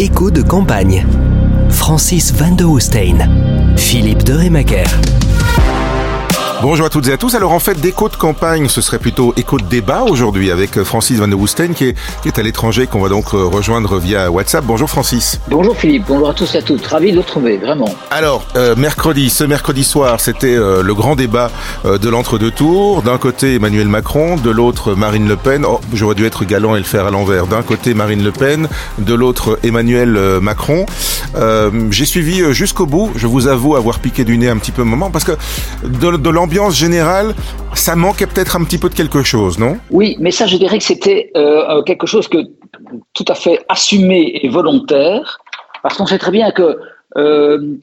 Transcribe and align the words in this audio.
Écho 0.00 0.30
de 0.30 0.40
campagne. 0.40 1.04
Francis 1.68 2.32
Van 2.32 2.52
de 2.52 2.64
Hoestein. 2.64 3.18
Philippe 3.76 4.24
de 4.24 4.32
Remaker. 4.32 5.19
Bonjour 6.62 6.84
à 6.84 6.90
toutes 6.90 7.08
et 7.08 7.12
à 7.12 7.16
tous. 7.16 7.34
Alors 7.34 7.52
en 7.52 7.58
fait, 7.58 7.80
d'écho 7.80 8.10
de 8.10 8.16
campagne, 8.16 8.68
ce 8.68 8.82
serait 8.82 8.98
plutôt 8.98 9.32
écho 9.38 9.56
de 9.56 9.64
débat 9.64 10.02
aujourd'hui 10.02 10.50
avec 10.50 10.76
euh, 10.76 10.84
Francis 10.84 11.18
Van 11.18 11.26
de 11.26 11.34
Woosten 11.34 11.72
qui 11.72 11.86
est, 11.86 11.96
qui 12.20 12.28
est 12.28 12.38
à 12.38 12.42
l'étranger, 12.42 12.86
qu'on 12.86 13.00
va 13.00 13.08
donc 13.08 13.32
euh, 13.32 13.46
rejoindre 13.46 13.98
via 13.98 14.30
WhatsApp. 14.30 14.62
Bonjour 14.66 14.90
Francis. 14.90 15.40
Bonjour 15.48 15.74
Philippe, 15.74 16.04
bonjour 16.06 16.28
à 16.28 16.34
tous 16.34 16.54
et 16.54 16.58
à 16.58 16.62
toutes. 16.62 16.86
Ravi 16.86 17.12
de 17.12 17.16
vous 17.16 17.22
retrouver, 17.22 17.56
vraiment. 17.56 17.88
Alors, 18.10 18.44
euh, 18.56 18.76
mercredi, 18.76 19.30
ce 19.30 19.42
mercredi 19.44 19.84
soir, 19.84 20.20
c'était 20.20 20.54
euh, 20.54 20.82
le 20.82 20.94
grand 20.94 21.16
débat 21.16 21.50
euh, 21.86 21.96
de 21.96 22.10
l'entre-deux 22.10 22.50
tours. 22.50 23.00
D'un 23.00 23.16
côté, 23.16 23.54
Emmanuel 23.54 23.88
Macron, 23.88 24.36
de 24.36 24.50
l'autre, 24.50 24.92
Marine 24.94 25.28
Le 25.28 25.36
Pen. 25.36 25.64
Oh, 25.66 25.80
j'aurais 25.94 26.14
dû 26.14 26.26
être 26.26 26.44
galant 26.44 26.76
et 26.76 26.78
le 26.78 26.84
faire 26.84 27.06
à 27.06 27.10
l'envers. 27.10 27.46
D'un 27.46 27.62
côté, 27.62 27.94
Marine 27.94 28.22
Le 28.22 28.32
Pen, 28.32 28.68
de 28.98 29.14
l'autre, 29.14 29.58
Emmanuel 29.62 30.10
Macron. 30.42 30.84
J'ai 31.90 32.04
suivi 32.04 32.52
jusqu'au 32.52 32.84
bout. 32.84 33.12
Je 33.16 33.26
vous 33.26 33.46
avoue 33.46 33.76
avoir 33.76 33.98
piqué 33.98 34.24
du 34.24 34.36
nez 34.36 34.50
un 34.50 34.58
petit 34.58 34.72
peu 34.72 34.82
un 34.82 34.84
moment 34.84 35.10
parce 35.10 35.24
que 35.24 35.32
de, 35.84 36.18
de 36.18 36.30
l'ambiance 36.30 36.49
l'ambiance 36.50 36.76
générale, 36.76 37.34
ça 37.74 37.94
manquait 37.94 38.26
peut-être 38.26 38.56
un 38.56 38.64
petit 38.64 38.78
peu 38.78 38.88
de 38.88 38.94
quelque 38.94 39.22
chose, 39.22 39.58
non? 39.60 39.78
Oui, 39.90 40.16
mais 40.18 40.32
ça, 40.32 40.46
je 40.46 40.56
dirais 40.56 40.78
que 40.78 40.84
c'était 40.84 41.30
euh, 41.36 41.80
quelque 41.82 42.08
chose 42.08 42.26
que 42.26 42.38
tout 43.14 43.24
à 43.28 43.36
fait 43.36 43.60
assumé 43.68 44.40
et 44.42 44.48
volontaire, 44.48 45.38
parce 45.84 45.96
qu'on 45.96 46.06
sait 46.06 46.18
très 46.18 46.32
bien 46.32 46.50
que 46.50 46.76
euh, 47.16 47.76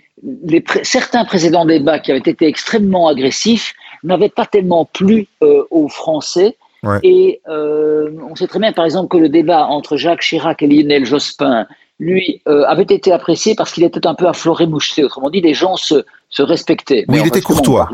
les 0.43 0.59
pré 0.59 0.81
certains 0.83 1.23
précédents 1.23 1.65
débats 1.65 1.99
qui 1.99 2.11
avaient 2.11 2.19
été 2.19 2.45
extrêmement 2.45 3.07
agressifs 3.07 3.73
n'avaient 4.03 4.29
pas 4.29 4.45
tellement 4.45 4.83
plu 4.83 5.27
euh, 5.43 5.63
aux 5.71 5.87
Français. 5.87 6.57
Ouais. 6.83 6.99
Et 7.03 7.41
euh, 7.47 8.11
on 8.29 8.35
sait 8.35 8.47
très 8.47 8.59
bien, 8.59 8.73
par 8.73 8.83
exemple, 8.83 9.07
que 9.07 9.17
le 9.17 9.29
débat 9.29 9.65
entre 9.67 9.95
Jacques 9.95 10.21
Chirac 10.21 10.61
et 10.61 10.67
Lionel 10.67 11.05
Jospin, 11.05 11.67
lui, 11.99 12.41
euh, 12.47 12.63
avait 12.67 12.83
été 12.83 13.11
apprécié 13.11 13.55
parce 13.55 13.71
qu'il 13.71 13.83
était 13.83 14.05
un 14.05 14.13
peu 14.13 14.27
à 14.27 14.33
fleuret 14.33 14.67
moucheté. 14.67 15.03
Autrement 15.03 15.29
dit, 15.29 15.41
les 15.41 15.53
gens 15.53 15.77
se, 15.77 16.05
se 16.29 16.43
respectaient. 16.43 17.05
Oui, 17.07 17.19
il 17.21 17.27
était 17.27 17.41
courtois. 17.41 17.89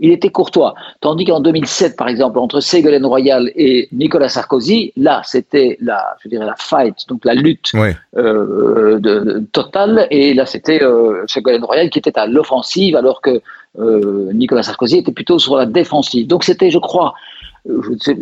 Il 0.00 0.10
était 0.10 0.30
courtois. 0.30 0.74
Tandis 1.00 1.24
qu'en 1.24 1.40
2007, 1.40 1.96
par 1.96 2.08
exemple, 2.08 2.38
entre 2.38 2.60
Ségolène 2.60 3.06
Royal 3.06 3.50
et 3.54 3.88
Nicolas 3.92 4.28
Sarkozy, 4.28 4.92
là, 4.96 5.22
c'était 5.24 5.76
la, 5.80 6.16
je 6.22 6.28
dirais, 6.28 6.46
la 6.46 6.56
fight, 6.58 6.96
donc 7.08 7.24
la 7.24 7.34
lutte 7.34 7.72
euh, 8.16 8.98
de, 8.98 9.20
de, 9.20 9.38
totale. 9.52 10.06
Et 10.10 10.34
là, 10.34 10.46
c'était 10.46 10.82
euh, 10.82 11.24
Ségolène 11.26 11.64
Royal 11.64 11.90
qui 11.90 11.98
était 11.98 12.18
à 12.18 12.26
l'offensive, 12.26 12.96
alors 12.96 13.20
que 13.20 13.40
euh, 13.78 14.32
Nicolas 14.32 14.62
Sarkozy 14.62 14.98
était 14.98 15.12
plutôt 15.12 15.38
sur 15.38 15.56
la 15.56 15.66
défensive. 15.66 16.26
Donc, 16.26 16.44
c'était, 16.44 16.70
je 16.70 16.78
crois, 16.78 17.14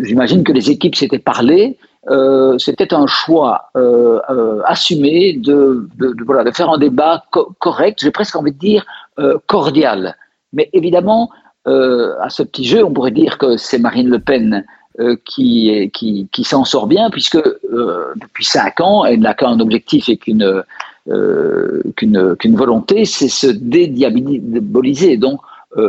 j'imagine 0.01 0.45
que 0.45 0.53
les 0.53 0.71
équipes 0.71 0.97
s'étaient 0.97 1.19
parlé. 1.19 1.79
Euh, 2.11 2.57
c'était 2.59 2.95
un 2.95 3.07
choix 3.07 3.71
euh, 3.77 4.19
euh, 4.31 4.63
assumé 4.65 5.35
de, 5.35 5.89
de, 5.97 6.13
de, 6.13 6.25
voilà, 6.25 6.45
de 6.45 6.51
faire 6.53 6.71
un 6.71 6.79
débat 6.79 7.25
co 7.31 7.55
correct, 7.59 7.99
j'ai 8.03 8.11
presque 8.11 8.37
envie 8.37 8.53
de 8.53 8.59
dire 8.59 8.87
cordial. 9.47 10.17
Mais 10.53 10.71
évidemment, 10.73 11.31
à 12.21 12.29
ce 12.31 12.43
petit 12.43 12.65
jeu, 12.65 12.85
on 12.85 12.93
pourrait 12.93 13.11
dire 13.11 13.39
que 13.39 13.57
c'est 13.57 13.79
Marine 13.79 14.09
Le 14.09 14.19
Pen 14.19 14.65
euh, 15.01 15.17
qui, 15.25 15.91
qui, 15.93 16.29
qui 16.33 16.45
s'en 16.45 16.65
sort 16.65 16.87
bien, 16.87 17.11
puisque 17.11 17.37
euh, 17.37 18.15
depuis 18.17 18.45
cinq 18.45 18.81
ans, 18.81 19.05
elle 19.05 19.21
n'a 19.21 19.35
qu'un 19.35 19.61
objectif 19.61 20.09
et 20.09 20.17
qu'une 20.17 20.63
qu'une 21.97 22.37
qu'une 22.37 22.57
volonté, 22.57 23.05
c'est 23.07 23.29
se 23.29 23.47
dédiaboliser, 23.47 25.17
donc 25.17 25.41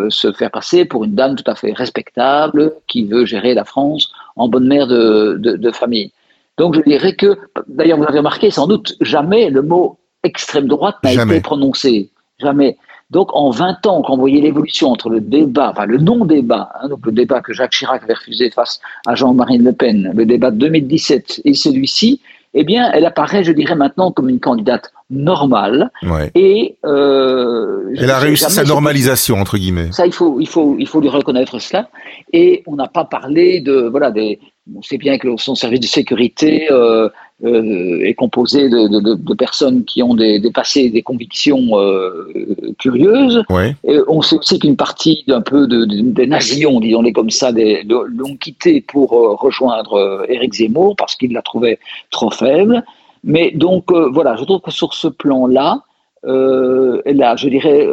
se 0.09 0.31
faire 0.31 0.52
passer 0.52 0.86
pour 0.86 1.03
une 1.03 1.16
dame 1.16 1.36
tout 1.36 1.49
à 1.49 1.55
fait 1.55 1.73
respectable 1.73 2.73
qui 2.88 3.03
veut 3.05 3.25
gérer 3.25 3.53
la 3.53 3.66
France 3.66 4.11
en 4.36 4.47
bonne 4.47 4.67
mère 4.67 4.88
de, 4.88 5.36
de, 5.38 5.58
de 5.58 5.71
famille. 5.71 6.11
Donc 6.58 6.75
je 6.75 6.81
dirais 6.81 7.16
que, 7.16 7.38
d'ailleurs 7.67 7.97
vous 7.97 8.05
avez 8.05 8.19
remarqué 8.19 8.52
sans 8.52 8.67
doute, 8.67 8.95
jamais 9.02 9.49
le 9.49 9.61
mot 9.61 9.97
extrême 10.23 10.67
droite 10.67 10.97
n'a 11.03 11.14
été 11.14 11.41
prononcé. 11.41 12.09
Jamais. 12.39 12.77
Donc, 13.11 13.29
en 13.33 13.49
20 13.49 13.88
ans, 13.88 14.02
quand 14.03 14.13
vous 14.13 14.21
voyez 14.21 14.41
l'évolution 14.41 14.91
entre 14.91 15.09
le 15.09 15.20
débat, 15.20 15.71
enfin 15.71 15.86
le 15.86 15.97
non-débat, 15.97 16.70
hein, 16.80 16.89
donc 16.89 17.05
le 17.05 17.11
débat 17.11 17.42
que 17.42 17.53
Jacques 17.53 17.71
Chirac 17.71 18.03
avait 18.03 18.14
refusé 18.14 18.52
face 18.52 18.80
à 19.08 19.15
Jean-Marie 19.15 19.58
Le 19.58 19.73
Pen, 19.73 20.11
le 20.15 20.25
débat 20.25 20.52
de 20.52 20.58
2017 20.58 21.42
et 21.43 21.55
celui-ci, 21.55 22.21
eh 22.53 22.64
bien, 22.64 22.92
elle 22.92 23.05
apparaît, 23.05 23.43
je 23.43 23.52
dirais 23.52 23.75
maintenant, 23.75 24.11
comme 24.11 24.30
une 24.30 24.39
candidate 24.39 24.92
normale. 25.09 25.92
Ouais. 26.03 26.31
Et 26.36 26.77
euh, 26.86 27.93
elle 27.97 28.11
a 28.11 28.20
réussi 28.20 28.49
sa 28.49 28.64
normalisation 28.64 29.37
entre 29.37 29.58
guillemets. 29.58 29.91
Ça, 29.91 30.05
il 30.05 30.14
faut, 30.14 30.39
il 30.39 30.47
faut, 30.47 30.76
il 30.80 30.87
faut 30.87 31.02
lui 31.02 31.09
reconnaître 31.09 31.59
cela. 31.59 31.89
Et 32.33 32.64
on 32.67 32.76
n'a 32.76 32.87
pas 32.87 33.05
parlé 33.05 33.59
de, 33.59 33.87
voilà, 33.89 34.11
des. 34.11 34.39
On 34.76 34.83
sait 34.83 34.97
bien 34.97 35.17
que 35.17 35.27
son 35.37 35.55
service 35.55 35.80
de 35.80 35.87
sécurité 35.87 36.71
euh, 36.71 37.09
euh, 37.45 38.02
est 38.02 38.16
composé 38.16 38.67
de, 38.70 38.88
de, 38.88 39.16
de, 39.16 39.33
personnes 39.33 39.86
qui 39.86 40.04
ont 40.04 40.14
des, 40.14 40.39
des 40.39 40.52
passés, 40.52 40.89
des 40.89 41.02
convictions 41.02 41.80
euh, 41.80 42.32
curieuses. 42.77 43.44
Ouais. 43.50 43.76
Et 43.86 43.98
on 44.08 44.22
sait 44.22 44.38
aussi 44.38 44.60
qu'une 44.60 44.76
partie 44.76 45.23
d'un 45.27 45.42
peu 45.42 45.66
de, 45.67 45.86
des 45.86 46.27
nations, 46.27 46.80
disons-les 46.80 47.14
comme 47.14 47.30
ça, 47.30 47.52
l'ont 47.52 48.36
quitté 48.38 48.82
pour 48.82 49.14
euh, 49.14 49.36
rejoindre 49.36 49.94
euh, 49.94 50.26
Éric 50.27 50.55
Zemmour 50.55 50.95
parce 50.98 51.16
qu'il 51.16 51.32
la 51.32 51.42
trouvait 51.42 51.80
trop 52.11 52.32
faible. 52.32 52.83
Mais 53.23 53.52
donc 53.52 53.92
euh, 53.92 54.10
voilà, 54.11 54.36
je 54.36 54.44
trouve 54.44 54.61
que 54.61 54.71
sur 54.71 54.94
ce 54.94 55.08
plan-là, 55.08 55.83
euh, 56.26 57.02
elle 57.06 57.23
a, 57.23 57.38
je 57.38 57.48
dirais, 57.48 57.88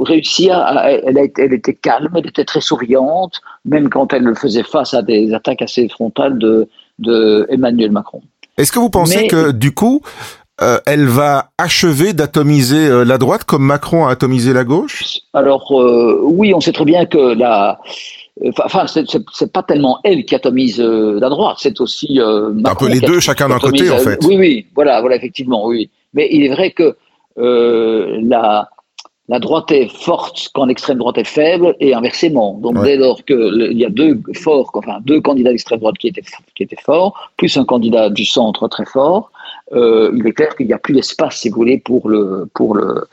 réussi 0.00 0.50
à, 0.50 0.90
elle, 0.90 1.16
a, 1.16 1.22
elle 1.38 1.54
était 1.54 1.74
calme, 1.74 2.12
elle 2.14 2.26
était 2.26 2.44
très 2.44 2.60
souriante, 2.60 3.40
même 3.64 3.88
quand 3.88 4.12
elle 4.12 4.34
faisait 4.36 4.62
face 4.62 4.92
à 4.92 5.00
des 5.00 5.32
attaques 5.32 5.62
assez 5.62 5.88
frontales 5.88 6.38
de, 6.38 6.68
de 6.98 7.46
Emmanuel 7.48 7.90
Macron. 7.90 8.20
Est-ce 8.58 8.72
que 8.72 8.78
vous 8.78 8.90
pensez 8.90 9.22
Mais, 9.22 9.28
que 9.28 9.50
du 9.50 9.72
coup, 9.72 10.02
euh, 10.60 10.78
elle 10.86 11.06
va 11.06 11.50
achever 11.58 12.12
d'atomiser 12.12 12.86
euh, 12.86 13.04
la 13.04 13.18
droite 13.18 13.44
comme 13.44 13.64
Macron 13.64 14.06
a 14.06 14.12
atomisé 14.12 14.52
la 14.52 14.64
gauche? 14.64 15.20
Alors 15.32 15.80
euh, 15.80 16.20
oui, 16.22 16.52
on 16.54 16.60
sait 16.60 16.72
très 16.72 16.84
bien 16.84 17.06
que 17.06 17.34
la 17.34 17.80
Enfin, 18.64 18.86
c'est 18.86 19.52
pas 19.52 19.62
tellement 19.62 19.98
elle 20.04 20.24
qui 20.24 20.34
atomise 20.34 20.80
la 20.80 21.28
droite, 21.28 21.58
c'est 21.60 21.80
aussi 21.82 22.18
Macron 22.18 22.62
un 22.64 22.74
peu 22.74 22.88
les 22.88 23.00
deux, 23.00 23.20
chacun 23.20 23.48
d'un 23.48 23.58
côté, 23.58 23.90
en 23.90 23.98
fait. 23.98 24.18
Oui, 24.24 24.36
oui, 24.38 24.66
voilà, 24.74 25.02
voilà, 25.02 25.16
effectivement, 25.16 25.66
oui. 25.66 25.90
Mais 26.14 26.28
il 26.32 26.42
est 26.44 26.48
vrai 26.48 26.70
que 26.70 26.96
la, 27.36 28.70
la 29.28 29.38
droite 29.38 29.70
est 29.70 29.88
forte 29.88 30.50
quand 30.52 30.66
l'extrême 30.66 30.98
droite 30.98 31.18
est 31.18 31.24
faible 31.24 31.76
et 31.80 31.94
inversement. 31.94 32.58
Donc 32.60 32.76
ouais. 32.76 32.84
dès 32.84 32.96
lors 32.96 33.24
qu'il 33.24 33.78
y 33.78 33.84
a 33.84 33.90
deux 33.90 34.20
forts, 34.34 34.70
enfin 34.74 34.98
deux 35.04 35.20
candidats 35.20 35.50
d'extrême 35.50 35.78
droite 35.78 35.96
qui 35.98 36.08
étaient, 36.08 36.24
qui 36.54 36.64
étaient 36.64 36.82
forts, 36.82 37.30
plus 37.36 37.56
un 37.56 37.64
candidat 37.64 38.10
du 38.10 38.24
centre 38.24 38.66
très 38.68 38.84
fort, 38.84 39.30
euh, 39.72 40.12
il 40.16 40.26
est 40.26 40.32
clair 40.32 40.54
qu'il 40.56 40.66
n'y 40.66 40.72
a 40.72 40.78
plus 40.78 40.94
d'espace, 40.94 41.36
si 41.36 41.48
vous 41.48 41.56
voulez, 41.56 41.78
pour 41.78 42.08
le, 42.08 42.48
pour 42.54 42.74
le, 42.74 43.06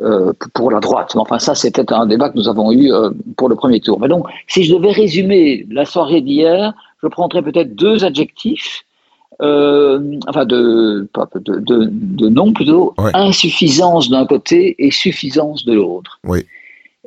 euh, 0.00 0.32
pour 0.54 0.70
la 0.70 0.80
droite. 0.80 1.12
Mais 1.14 1.20
enfin, 1.20 1.38
ça, 1.38 1.54
c'était 1.54 1.92
un 1.92 2.06
débat 2.06 2.30
que 2.30 2.36
nous 2.36 2.48
avons 2.48 2.72
eu 2.72 2.92
euh, 2.92 3.10
pour 3.36 3.48
le 3.48 3.54
premier 3.54 3.80
tour. 3.80 4.00
Mais 4.00 4.08
donc, 4.08 4.26
si 4.48 4.64
je 4.64 4.74
devais 4.74 4.90
résumer 4.90 5.66
la 5.70 5.84
soirée 5.84 6.20
d'hier, 6.20 6.74
je 7.02 7.08
prendrais 7.08 7.42
peut-être 7.42 7.74
deux 7.74 8.04
adjectifs, 8.04 8.84
euh, 9.42 10.00
enfin, 10.28 10.44
de, 10.44 11.08
de, 11.34 11.58
de, 11.58 11.88
de 11.90 12.28
nom 12.28 12.52
plutôt, 12.52 12.94
ouais. 12.98 13.10
insuffisance 13.14 14.08
d'un 14.08 14.26
côté 14.26 14.76
et 14.78 14.90
suffisance 14.90 15.64
de 15.64 15.74
l'autre. 15.74 16.20
Oui. 16.24 16.46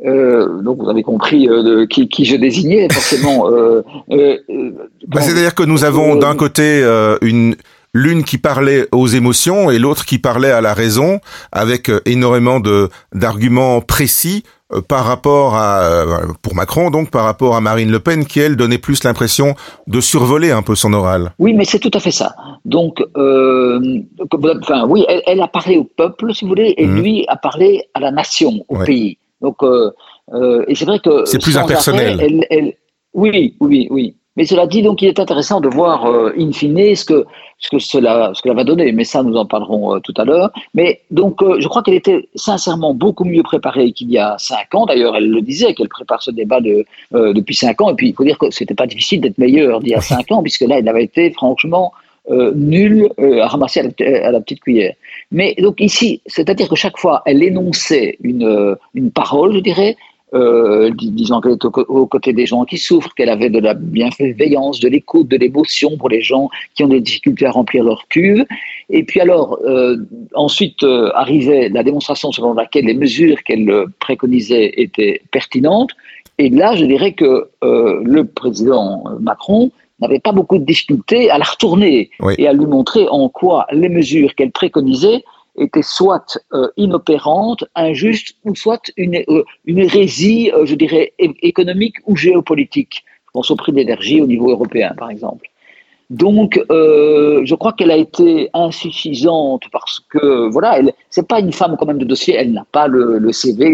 Euh, 0.05 0.61
donc 0.61 0.79
vous 0.79 0.89
avez 0.89 1.03
compris 1.03 1.47
euh, 1.47 1.63
de 1.63 1.85
qui, 1.85 2.09
qui, 2.09 2.25
je 2.25 2.35
désignais 2.35 2.89
forcément. 2.91 3.49
Euh, 3.49 3.81
bah, 5.07 5.21
C'est-à-dire 5.21 5.55
que 5.55 5.63
nous 5.63 5.85
avons 5.85 6.17
d'un 6.17 6.35
côté 6.35 6.83
une 7.21 7.55
l'une 7.95 8.25
qui 8.25 8.37
parlait 8.37 8.87
aux 8.91 9.07
émotions 9.07 9.71
et 9.71 9.79
l'autre 9.79 10.05
qui 10.05 10.19
parlait 10.19 10.51
à 10.51 10.59
la 10.59 10.73
raison, 10.73 11.21
avec 11.53 11.89
énormément 12.05 12.59
de 12.59 12.89
d'arguments 13.13 13.79
précis 13.79 14.43
euh, 14.73 14.81
par 14.81 15.05
rapport 15.05 15.55
à 15.55 15.79
euh, 15.83 16.27
pour 16.41 16.55
Macron 16.55 16.91
donc 16.91 17.09
par 17.09 17.23
rapport 17.23 17.55
à 17.55 17.61
Marine 17.61 17.89
Le 17.89 18.01
Pen 18.01 18.25
qui 18.25 18.41
elle 18.41 18.57
donnait 18.57 18.79
plus 18.79 19.05
l'impression 19.05 19.55
de 19.87 20.01
survoler 20.01 20.51
un 20.51 20.61
peu 20.61 20.75
son 20.75 20.91
oral. 20.91 21.31
Oui, 21.39 21.53
mais 21.53 21.63
c'est 21.63 21.79
tout 21.79 21.91
à 21.93 22.01
fait 22.01 22.11
ça. 22.11 22.35
Donc, 22.65 23.01
euh, 23.15 24.01
enfin 24.33 24.85
oui, 24.89 25.05
elle, 25.07 25.21
elle, 25.25 25.41
a 25.41 25.47
parlé 25.47 25.77
au 25.77 25.85
peuple, 25.85 26.35
si 26.35 26.43
vous 26.43 26.49
voulez, 26.49 26.73
et 26.77 26.85
mmh. 26.85 26.99
lui 26.99 27.25
a 27.29 27.37
parlé 27.37 27.85
à 27.93 28.01
la 28.01 28.11
nation, 28.11 28.65
au 28.67 28.77
ouais. 28.77 28.85
pays. 28.85 29.17
Donc, 29.39 29.63
euh, 29.63 29.91
et 30.67 30.75
c'est 30.75 30.85
vrai 30.85 30.99
que 30.99 31.23
c'est 31.23 31.41
plus 31.41 31.57
impersonnel. 31.57 32.15
Arrêt, 32.15 32.25
elle, 32.25 32.45
elle, 32.49 32.73
oui, 33.13 33.55
oui, 33.61 33.87
oui. 33.89 34.15
Mais 34.35 34.45
cela 34.45 34.67
dit, 34.67 34.81
donc, 34.81 35.01
il 35.01 35.07
est 35.07 35.19
intéressant 35.19 35.61
de 35.61 35.69
voir, 35.69 36.05
euh, 36.05 36.33
in 36.37 36.51
fine, 36.51 36.95
ce 36.95 37.05
que, 37.05 37.25
ce 37.59 37.69
que 37.69 37.79
cela, 37.79 38.31
ce 38.33 38.41
que 38.41 38.49
cela 38.49 38.55
va 38.55 38.63
donner. 38.63 38.91
Mais 38.91 39.05
ça, 39.05 39.23
nous 39.23 39.35
en 39.37 39.45
parlerons 39.45 39.95
euh, 39.95 39.99
tout 39.99 40.13
à 40.17 40.25
l'heure. 40.25 40.51
Mais 40.73 41.01
donc, 41.09 41.41
euh, 41.41 41.57
je 41.59 41.67
crois 41.67 41.83
qu'elle 41.83 41.95
était 41.95 42.27
sincèrement 42.35 42.93
beaucoup 42.93 43.23
mieux 43.23 43.43
préparée 43.43 43.91
qu'il 43.93 44.11
y 44.11 44.17
a 44.17 44.35
cinq 44.37 44.75
ans. 44.75 44.85
D'ailleurs, 44.85 45.15
elle 45.15 45.29
le 45.29 45.41
disait 45.41 45.73
qu'elle 45.73 45.89
prépare 45.89 46.21
ce 46.21 46.31
débat 46.31 46.59
de, 46.59 46.85
euh, 47.13 47.33
depuis 47.33 47.55
cinq 47.55 47.79
ans. 47.81 47.89
Et 47.89 47.95
puis, 47.95 48.09
il 48.09 48.13
faut 48.13 48.25
dire 48.25 48.37
que 48.37 48.51
c'était 48.51 48.75
pas 48.75 48.87
difficile 48.87 49.21
d'être 49.21 49.37
meilleure 49.37 49.79
d'il 49.79 49.91
y 49.91 49.95
a 49.95 50.01
cinq 50.01 50.31
ans, 50.31 50.41
puisque 50.41 50.61
là, 50.61 50.79
elle 50.79 50.89
avait 50.89 51.03
été 51.03 51.31
franchement 51.31 51.93
euh, 52.29 52.51
nulle 52.55 53.09
à 53.19 53.47
ramasser 53.47 53.81
à 53.81 53.83
la, 53.83 54.27
à 54.27 54.31
la, 54.31 54.41
petite 54.41 54.59
cuillère. 54.59 54.95
Mais 55.31 55.53
donc 55.59 55.79
ici, 55.79 56.21
c'est-à-dire 56.25 56.67
que 56.67 56.75
chaque 56.75 56.97
fois, 56.97 57.21
elle 57.25 57.43
énonçait 57.43 58.17
une, 58.21 58.75
une 58.95 59.11
parole, 59.11 59.53
je 59.53 59.59
dirais, 59.59 59.95
euh, 60.35 60.91
disant 60.93 61.39
qu'elle 61.39 61.53
est 61.53 61.65
aux 61.65 62.07
côtés 62.07 62.33
des 62.33 62.45
gens 62.45 62.65
qui 62.65 62.77
souffrent, 62.77 63.13
qu'elle 63.13 63.29
avait 63.29 63.49
de 63.49 63.59
la 63.59 63.73
bienveillance, 63.73 64.79
de 64.79 64.89
l'écoute, 64.89 65.27
de 65.29 65.37
l'émotion 65.37 65.97
pour 65.97 66.09
les 66.09 66.21
gens 66.21 66.49
qui 66.73 66.83
ont 66.83 66.89
des 66.89 66.99
difficultés 66.99 67.45
à 67.45 67.51
remplir 67.51 67.83
leur 67.83 68.07
cuve. 68.09 68.45
Et 68.89 69.03
puis 69.03 69.21
alors, 69.21 69.57
euh, 69.65 69.97
ensuite 70.33 70.83
euh, 70.83 71.09
arrivait 71.15 71.69
la 71.69 71.83
démonstration 71.83 72.31
selon 72.31 72.53
laquelle 72.53 72.85
les 72.85 72.93
mesures 72.93 73.41
qu'elle 73.43 73.85
préconisait 73.99 74.73
étaient 74.75 75.21
pertinentes. 75.31 75.91
Et 76.37 76.49
là, 76.49 76.75
je 76.75 76.83
dirais 76.83 77.13
que 77.13 77.47
le 77.61 78.23
président 78.23 79.05
Macron 79.21 79.71
n'avait 80.01 80.19
pas 80.19 80.33
beaucoup 80.33 80.57
de 80.57 80.65
difficultés 80.65 81.29
à 81.29 81.37
la 81.37 81.45
retourner 81.45 82.09
et 82.37 82.47
à 82.47 82.51
lui 82.51 82.65
montrer 82.65 83.07
en 83.07 83.29
quoi 83.29 83.67
les 83.71 83.87
mesures 83.87 84.35
qu'elle 84.35 84.51
préconisait 84.51 85.23
était 85.57 85.81
soit 85.81 86.37
euh, 86.53 86.67
inopérante, 86.77 87.63
injuste, 87.75 88.35
ou 88.43 88.55
soit 88.55 88.91
une, 88.97 89.23
euh, 89.29 89.43
une 89.65 89.79
hérésie, 89.79 90.51
euh, 90.53 90.65
je 90.65 90.75
dirais, 90.75 91.13
économique 91.19 91.95
ou 92.05 92.15
géopolitique. 92.15 93.03
Je 93.25 93.31
pense 93.33 93.51
au 93.51 93.55
prix 93.55 93.71
de 93.71 93.77
l'énergie 93.77 94.21
au 94.21 94.27
niveau 94.27 94.49
européen, 94.49 94.93
par 94.97 95.09
exemple. 95.09 95.47
Donc, 96.11 96.63
je 96.69 97.55
crois 97.55 97.73
qu'elle 97.73 97.89
a 97.89 97.97
été 97.97 98.51
insuffisante 98.53 99.63
parce 99.71 99.99
que, 100.07 100.47
voilà, 100.51 100.77
elle, 100.77 100.93
c'est 101.09 101.27
pas 101.27 101.39
une 101.39 101.51
femme 101.51 101.77
quand 101.79 101.87
même 101.87 101.97
de 101.97 102.05
dossier, 102.05 102.35
elle 102.35 102.53
n'a 102.53 102.65
pas 102.71 102.85
le, 102.85 103.17
le 103.17 103.31
CV, 103.31 103.73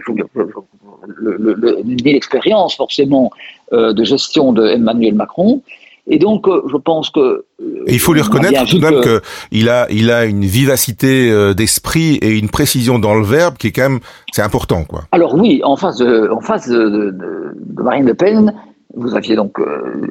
le, 1.17 1.81
ni 1.83 2.13
l'expérience 2.13 2.77
forcément 2.77 3.31
de 3.73 4.03
gestion 4.05 4.53
de 4.53 4.65
Emmanuel 4.65 5.13
Macron. 5.13 5.61
Et 6.11 6.19
donc, 6.19 6.45
euh, 6.47 6.61
je 6.69 6.75
pense 6.75 7.09
que 7.09 7.19
euh, 7.61 7.85
il 7.87 7.99
faut 7.99 8.13
lui 8.13 8.21
reconnaître 8.21 8.65
tout 8.65 8.77
de 8.77 8.83
même 8.83 9.01
qu'il 9.01 9.69
a, 9.69 9.87
il 9.89 10.11
a 10.11 10.25
une 10.25 10.43
vivacité 10.43 11.31
euh, 11.31 11.53
d'esprit 11.53 12.15
et 12.15 12.37
une 12.37 12.49
précision 12.49 12.99
dans 12.99 13.15
le 13.15 13.23
verbe 13.23 13.55
qui 13.55 13.67
est 13.67 13.71
quand 13.71 13.89
même, 13.89 13.99
c'est 14.33 14.41
important, 14.41 14.83
quoi. 14.83 15.03
Alors 15.13 15.33
oui, 15.35 15.61
en 15.63 15.77
face 15.77 15.97
de, 15.97 16.29
en 16.29 16.41
face 16.41 16.67
de, 16.67 16.89
de, 16.89 17.81
Marine 17.81 18.05
Le 18.05 18.13
Pen, 18.13 18.53
vous 18.93 19.15
aviez 19.15 19.37
donc 19.37 19.57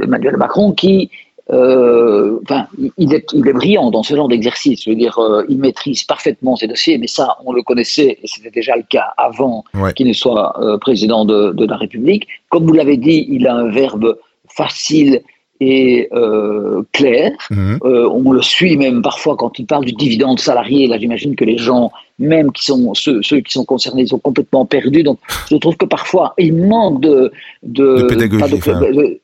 Emmanuel 0.02 0.38
Macron 0.38 0.72
qui, 0.72 1.10
enfin, 1.50 2.66
il 2.96 3.12
est, 3.12 3.26
il 3.34 3.46
est 3.46 3.52
brillant 3.52 3.90
dans 3.90 4.02
ce 4.02 4.16
genre 4.16 4.28
d'exercice. 4.28 4.82
Je 4.82 4.90
veux 4.90 4.96
dire, 4.96 5.20
il 5.50 5.58
maîtrise 5.58 6.02
parfaitement 6.04 6.56
ses 6.56 6.66
dossiers, 6.66 6.96
mais 6.96 7.08
ça, 7.08 7.36
on 7.44 7.52
le 7.52 7.62
connaissait 7.62 8.18
et 8.22 8.26
c'était 8.26 8.50
déjà 8.50 8.74
le 8.74 8.84
cas 8.88 9.12
avant 9.18 9.64
qu'il 9.94 10.08
ne 10.08 10.14
soit 10.14 10.58
président 10.80 11.26
de, 11.26 11.52
de 11.52 11.66
la 11.66 11.76
République. 11.76 12.26
Comme 12.48 12.64
vous 12.64 12.72
l'avez 12.72 12.96
dit, 12.96 13.26
il 13.28 13.46
a 13.46 13.54
un 13.54 13.68
verbe 13.68 14.16
facile 14.48 15.20
et 15.60 16.08
euh, 16.12 16.82
clair. 16.92 17.32
Mhm. 17.50 17.78
Euh, 17.84 18.08
on 18.10 18.32
le 18.32 18.40
suit 18.40 18.76
même 18.76 19.02
parfois 19.02 19.36
quand 19.36 19.58
il 19.58 19.66
parle 19.66 19.84
du 19.84 19.92
dividende 19.92 20.40
salarié. 20.40 20.86
Là, 20.86 20.98
j'imagine 20.98 21.36
que 21.36 21.44
les 21.44 21.58
gens, 21.58 21.92
même 22.18 22.50
qui 22.50 22.64
sont 22.64 22.94
ceux, 22.94 23.22
ceux, 23.22 23.40
qui 23.40 23.52
sont 23.52 23.66
concernés, 23.66 24.06
sont 24.06 24.18
complètement 24.18 24.64
perdus. 24.64 25.02
Donc, 25.02 25.18
je 25.50 25.56
trouve 25.56 25.76
que 25.76 25.84
parfois 25.84 26.34
il 26.38 26.54
manque 26.54 27.02
de 27.02 27.30
de, 27.62 28.02
de 28.02 28.02
pédagogie, 28.04 28.54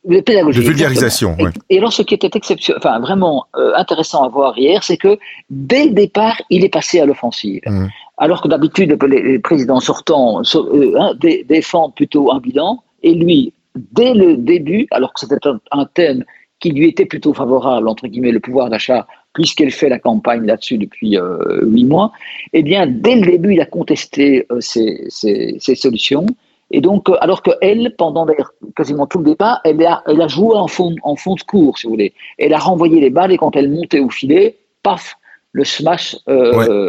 de, 0.04 0.20
pédagogie, 0.20 0.60
de 0.60 0.64
vulgarisation. 0.64 1.36
Et, 1.70 1.78
alors, 1.78 1.92
ce 1.92 2.02
qui 2.02 2.14
était 2.14 2.30
exceptionnel, 2.34 2.80
enfin 2.84 3.00
vraiment 3.00 3.46
euh, 3.56 3.72
intéressant 3.74 4.22
à 4.22 4.28
voir 4.28 4.58
hier, 4.58 4.84
c'est 4.84 4.98
que 4.98 5.18
dès 5.48 5.86
le 5.86 5.92
départ, 5.92 6.36
il 6.50 6.64
est 6.64 6.68
passé 6.68 7.00
à 7.00 7.06
l'offensive. 7.06 7.62
Mhm. 7.66 7.88
Alors 8.18 8.42
que 8.42 8.48
d'habitude, 8.48 8.98
les, 9.08 9.38
présidents 9.38 9.80
sortants 9.80 10.42
euh, 10.54 11.14
défendent 11.48 11.94
plutôt 11.94 12.32
un 12.32 12.40
bilan, 12.40 12.82
et 13.02 13.14
lui, 13.14 13.52
dès 13.92 14.14
le 14.14 14.36
début, 14.36 14.86
alors 14.90 15.12
que 15.12 15.20
c'était 15.20 15.36
un, 15.70 15.84
thème 15.86 16.24
qui 16.60 16.70
lui 16.70 16.88
était 16.88 17.04
plutôt 17.04 17.34
favorable, 17.34 17.88
entre 17.88 18.06
guillemets, 18.06 18.32
le 18.32 18.40
pouvoir 18.40 18.70
d'achat, 18.70 19.06
puisqu'elle 19.34 19.70
fait 19.70 19.88
la 19.88 19.98
campagne 19.98 20.46
là-dessus 20.46 20.78
depuis 20.78 21.18
euh, 21.18 21.60
huit 21.62 21.84
mois, 21.84 22.12
eh 22.52 22.62
bien, 22.62 22.86
dès 22.86 23.16
le 23.16 23.30
début, 23.32 23.52
il 23.54 23.60
a 23.60 23.66
contesté 23.66 24.46
euh, 24.50 24.60
ces, 24.60 25.74
solutions. 25.74 26.26
Et 26.70 26.80
donc, 26.80 27.08
euh, 27.08 27.16
alors 27.20 27.42
qu'elle, 27.42 27.94
pendant 27.96 28.26
quasiment 28.74 29.06
tout 29.06 29.18
le 29.18 29.24
débat, 29.24 29.60
elle 29.64 29.84
a, 29.84 30.02
elle 30.06 30.20
a 30.22 30.28
joué 30.28 30.56
en 30.56 30.68
fond, 30.68 30.94
en 31.02 31.16
fond 31.16 31.34
de 31.34 31.42
cours, 31.42 31.78
si 31.78 31.86
vous 31.86 31.92
voulez. 31.92 32.14
Elle 32.38 32.54
a 32.54 32.58
renvoyé 32.58 33.00
les 33.00 33.10
balles 33.10 33.32
et 33.32 33.36
quand 33.36 33.54
elle 33.56 33.70
montait 33.70 34.00
au 34.00 34.08
filet, 34.08 34.56
paf, 34.82 35.16
le 35.52 35.64
smash 35.64 36.16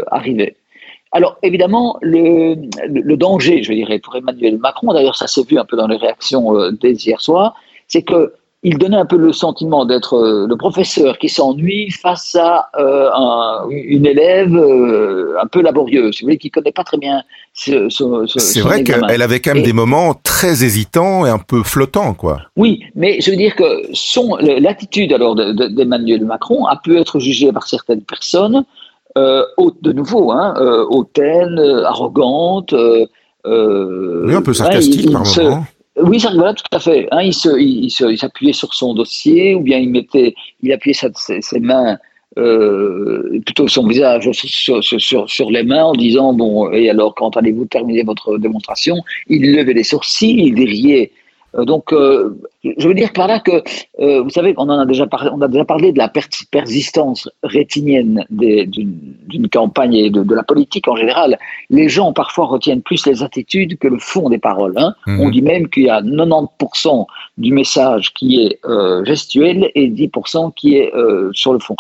arrivait. 0.07 0.55
Alors 1.11 1.37
évidemment, 1.43 1.97
le, 2.01 3.15
danger, 3.15 3.63
je 3.63 3.73
dirais, 3.73 3.99
pour 3.99 4.15
Emmanuel 4.15 4.57
Macron, 4.57 4.93
d'ailleurs 4.93 5.15
ça 5.15 5.27
s'est 5.27 5.43
vu 5.43 5.57
un 5.57 5.65
peu 5.65 5.77
dans 5.77 5.87
les 5.87 5.97
réactions 5.97 6.55
euh, 6.57 6.71
dès 6.71 6.93
hier 6.93 7.21
soir, 7.21 7.55
c'est 7.87 8.01
que 8.01 8.33
il 8.63 8.79
donnait 8.79 8.97
un 8.97 9.05
peu 9.05 9.17
le 9.17 9.31
sentiment 9.31 9.85
d'être 9.85 10.15
euh, 10.15 10.47
le 10.47 10.57
professeur 10.57 11.19
qui 11.19 11.29
s'ennuie 11.29 11.91
face 11.91 12.35
à 12.35 12.69
euh, 12.77 13.07
une 13.69 14.05
élève 14.05 14.53
un 15.41 15.47
peu 15.47 15.61
laborieuse, 15.61 16.17
vous 16.19 16.25
voulez, 16.25 16.37
qui 16.37 16.49
connaît 16.49 16.71
pas 16.71 16.83
très 16.83 16.97
bien 16.97 17.21
ce, 17.53 17.87
C'est 18.37 18.61
vrai 18.61 18.83
qu'elle 18.83 19.21
avait 19.21 19.39
quand 19.39 19.53
même 19.53 19.63
des 19.63 19.73
moments 19.73 20.15
très 20.15 20.65
hésitants 20.65 21.25
et 21.25 21.29
un 21.29 21.37
peu 21.37 21.63
flottants, 21.63 22.15
quoi. 22.15 22.41
Oui, 22.57 22.83
mais 22.95 23.21
je 23.21 23.29
veux 23.31 23.37
dire 23.37 23.55
que 23.55 23.83
son 23.93 24.35
l'attitude 24.37 25.13
alors 25.13 25.35
d'Emmanuel 25.35 26.25
Macron 26.25 26.65
a 26.65 26.75
pu 26.77 26.97
être 26.97 27.19
jugée 27.19 27.51
par 27.53 27.67
certaines 27.67 28.01
personnes 28.01 28.65
euh, 29.17 29.43
de 29.81 29.91
nouveau, 29.91 30.31
hein, 30.31 30.53
euh, 30.57 30.85
hautaine, 30.89 31.59
euh, 31.59 31.85
arrogante. 31.85 32.73
oui, 32.73 34.35
un 34.35 34.41
peu 34.41 34.53
sarcastique 34.53 35.11
par 35.11 35.23
moment. 35.25 35.65
Oui, 36.03 36.19
ça, 36.19 36.29
voilà, 36.35 36.53
tout 36.53 36.63
à 36.71 36.79
fait. 36.79 37.07
Hein, 37.09 37.23
il, 37.23 37.33
se, 37.33 37.49
il, 37.59 37.85
il 37.85 38.17
s'appuyait 38.19 38.53
sur 38.53 38.71
son 38.73 38.93
dossier, 38.93 39.55
ou 39.55 39.61
bien 39.61 39.79
il 39.79 39.89
mettait, 39.89 40.35
il 40.61 40.71
appuyait 40.71 40.93
ses, 40.93 41.59
mains, 41.59 41.97
plutôt 42.35 43.67
son 43.67 43.87
visage 43.87 44.31
sur, 44.31 44.83
sur, 44.83 45.27
sur, 45.27 45.49
les 45.49 45.63
mains 45.63 45.85
en 45.85 45.93
disant 45.93 46.33
bon, 46.33 46.71
et 46.71 46.87
alors 46.91 47.15
quand 47.15 47.35
allez-vous 47.35 47.65
terminer 47.65 48.03
votre 48.03 48.37
démonstration? 48.37 48.97
Il 49.27 49.55
levait 49.55 49.73
les 49.73 49.83
sourcils, 49.83 50.37
il 50.37 50.63
riait 50.63 51.11
euh, 51.11 51.16
donc, 51.53 51.93
euh, 51.93 52.37
je 52.63 52.87
veux 52.87 52.93
dire 52.93 53.13
par 53.13 53.27
là 53.27 53.39
que, 53.39 53.63
euh, 53.99 54.21
vous 54.21 54.29
savez, 54.29 54.53
on 54.57 54.69
en 54.69 54.79
a 54.79 54.85
déjà 54.85 55.07
parlé, 55.07 55.29
on 55.33 55.41
a 55.41 55.47
déjà 55.47 55.65
parlé 55.65 55.91
de 55.91 55.97
la 55.97 56.09
persistance 56.51 57.29
rétinienne 57.43 58.25
d'une 58.29 59.49
campagne 59.49 59.95
et 59.95 60.09
de, 60.09 60.35
la 60.35 60.43
politique 60.43 60.87
en 60.87 60.95
général. 60.95 61.37
Les 61.69 61.89
gens 61.89 62.13
parfois 62.13 62.45
retiennent 62.45 62.81
plus 62.81 63.05
les 63.07 63.23
attitudes 63.23 63.77
que 63.79 63.87
le 63.87 63.97
fond 63.97 64.29
des 64.29 64.37
paroles. 64.37 64.73
Hein. 64.77 64.93
Mhm. 65.07 65.19
On 65.21 65.29
dit 65.29 65.41
même 65.41 65.69
qu'il 65.69 65.83
y 65.83 65.89
a 65.89 66.01
90% 66.01 67.07
du 67.37 67.53
message 67.53 68.13
qui 68.13 68.41
est 68.43 68.59
gestuel 69.05 69.71
et 69.73 69.89
10% 69.89 70.53
qui 70.53 70.75
est 70.75 70.91
sur 71.33 71.53
le 71.53 71.59
fond. 71.59 71.75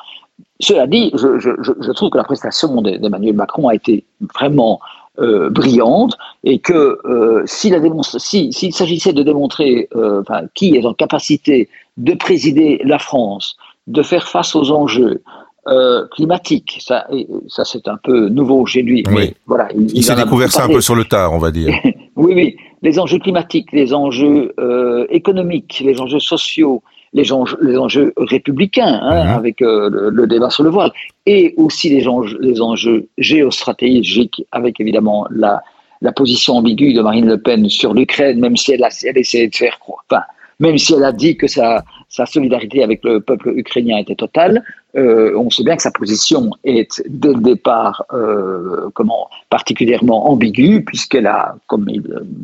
Cela 0.59 0.87
dit, 0.87 1.11
je, 1.13 1.39
je 1.39 1.91
trouve 1.91 2.09
que 2.09 2.17
la 2.17 2.23
prestation 2.23 2.81
d'Emmanuel 2.81 3.35
Macron 3.35 3.67
a 3.67 3.75
été 3.75 4.05
vraiment 4.33 4.79
euh, 5.19 5.49
brillante 5.49 6.15
et 6.43 6.59
que 6.59 6.99
euh, 7.05 7.41
s'il 7.47 7.73
s'agissait 8.71 9.13
de 9.13 9.23
démontrer 9.23 9.89
euh, 9.95 10.21
qui 10.53 10.75
est 10.75 10.85
en 10.85 10.93
capacité 10.93 11.69
de 11.97 12.13
présider 12.13 12.79
la 12.83 12.99
France, 12.99 13.57
de 13.87 14.03
faire 14.03 14.27
face 14.27 14.55
aux 14.55 14.69
enjeux 14.71 15.23
climatiques, 16.11 16.77
ça, 16.79 17.07
ça 17.49 17.65
c'est 17.65 17.89
un 17.89 17.97
peu 18.01 18.29
nouveau 18.29 18.65
chez 18.65 18.83
lui. 18.83 19.03
Mais 19.09 19.33
voilà, 19.47 19.67
il, 19.75 20.01
s'est 20.01 20.15
découvert 20.15 20.49
ça 20.49 20.63
un 20.63 20.67
peu 20.67 20.79
sur 20.79 20.95
le 20.95 21.03
tard, 21.03 21.33
on 21.33 21.39
va 21.39 21.51
dire. 21.51 21.73
oui, 22.15 22.33
oui, 22.33 22.57
les 22.83 22.99
enjeux 22.99 23.19
climatiques, 23.19 23.73
les 23.73 23.93
enjeux 23.93 24.53
économiques, 25.09 25.81
les 25.83 25.99
enjeux 25.99 26.19
sociaux, 26.19 26.83
les 27.17 27.33
enjeux, 27.33 27.57
les 27.61 27.77
enjeux 27.77 28.13
républicains, 28.17 28.99
hein, 29.01 29.35
avec 29.35 29.61
euh, 29.61 29.89
le, 30.11 30.27
débat 30.27 30.49
sur 30.49 30.63
le 30.63 30.69
voile, 30.69 30.91
et 31.25 31.53
aussi 31.57 31.89
les 31.89 32.07
enjeux, 32.07 32.37
les 32.39 32.61
enjeux 32.61 33.07
géostratégiques, 33.17 34.45
avec 34.51 34.79
évidemment 34.79 35.27
la, 35.31 35.61
la 36.01 36.11
position 36.11 36.57
ambiguë 36.57 36.93
de 36.93 37.01
Marine 37.01 37.27
Le 37.27 37.37
Pen 37.37 37.67
sur 37.69 37.93
l'Ukraine, 37.93 38.39
même 38.39 38.55
si 38.55 38.73
elle, 38.73 38.83
a, 38.83 38.89
elle 39.03 39.17
essayé 39.17 39.47
de 39.47 39.55
faire 39.55 39.79
croire, 39.79 40.03
enfin, 40.09 40.21
même 40.59 40.77
si 40.77 40.93
elle 40.93 41.03
a 41.03 41.11
dit 41.11 41.37
que 41.37 41.47
sa, 41.47 41.83
sa 42.09 42.25
solidarité 42.25 42.83
avec 42.83 43.03
le 43.03 43.19
peuple 43.19 43.49
ukrainien 43.55 43.97
était 43.97 44.15
totale, 44.15 44.63
euh, 44.95 45.37
on 45.37 45.49
sait 45.49 45.63
bien 45.63 45.75
que 45.75 45.83
sa 45.83 45.91
position 45.91 46.49
est 46.63 47.03
dès 47.07 47.33
le 47.33 47.41
départ 47.41 48.03
euh, 48.13 48.89
comment, 48.93 49.29
particulièrement 49.49 50.29
ambiguë, 50.31 50.83
puisqu'elle 50.83 51.27
a, 51.27 51.55
comme 51.67 51.87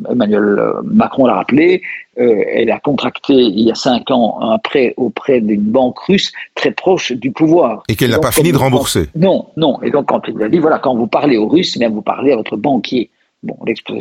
Emmanuel 0.08 0.60
Macron 0.84 1.26
l'a 1.26 1.34
rappelé, 1.34 1.82
euh, 2.18 2.44
elle 2.48 2.70
a 2.70 2.80
contracté 2.80 3.34
il 3.34 3.60
y 3.60 3.70
a 3.70 3.74
cinq 3.74 4.10
ans 4.10 4.38
un 4.40 4.58
prêt 4.58 4.94
auprès 4.96 5.40
d'une 5.40 5.62
banque 5.62 5.98
russe 6.00 6.32
très 6.54 6.70
proche 6.70 7.12
du 7.12 7.32
pouvoir. 7.32 7.82
Et 7.88 7.96
qu'elle 7.96 8.10
n'a 8.10 8.18
pas 8.18 8.32
fini 8.32 8.52
de 8.52 8.56
rembourser. 8.56 9.08
Non, 9.14 9.46
non. 9.56 9.80
Et 9.82 9.90
donc, 9.90 10.06
quand 10.06 10.22
il 10.28 10.42
a 10.42 10.48
dit, 10.48 10.58
voilà, 10.58 10.78
quand 10.78 10.94
vous 10.94 11.06
parlez 11.06 11.36
aux 11.36 11.48
Russes, 11.48 11.76
bien 11.78 11.90
vous 11.90 12.02
parlez 12.02 12.32
à 12.32 12.36
votre 12.36 12.56
banquier. 12.56 13.10
Bon, 13.42 13.56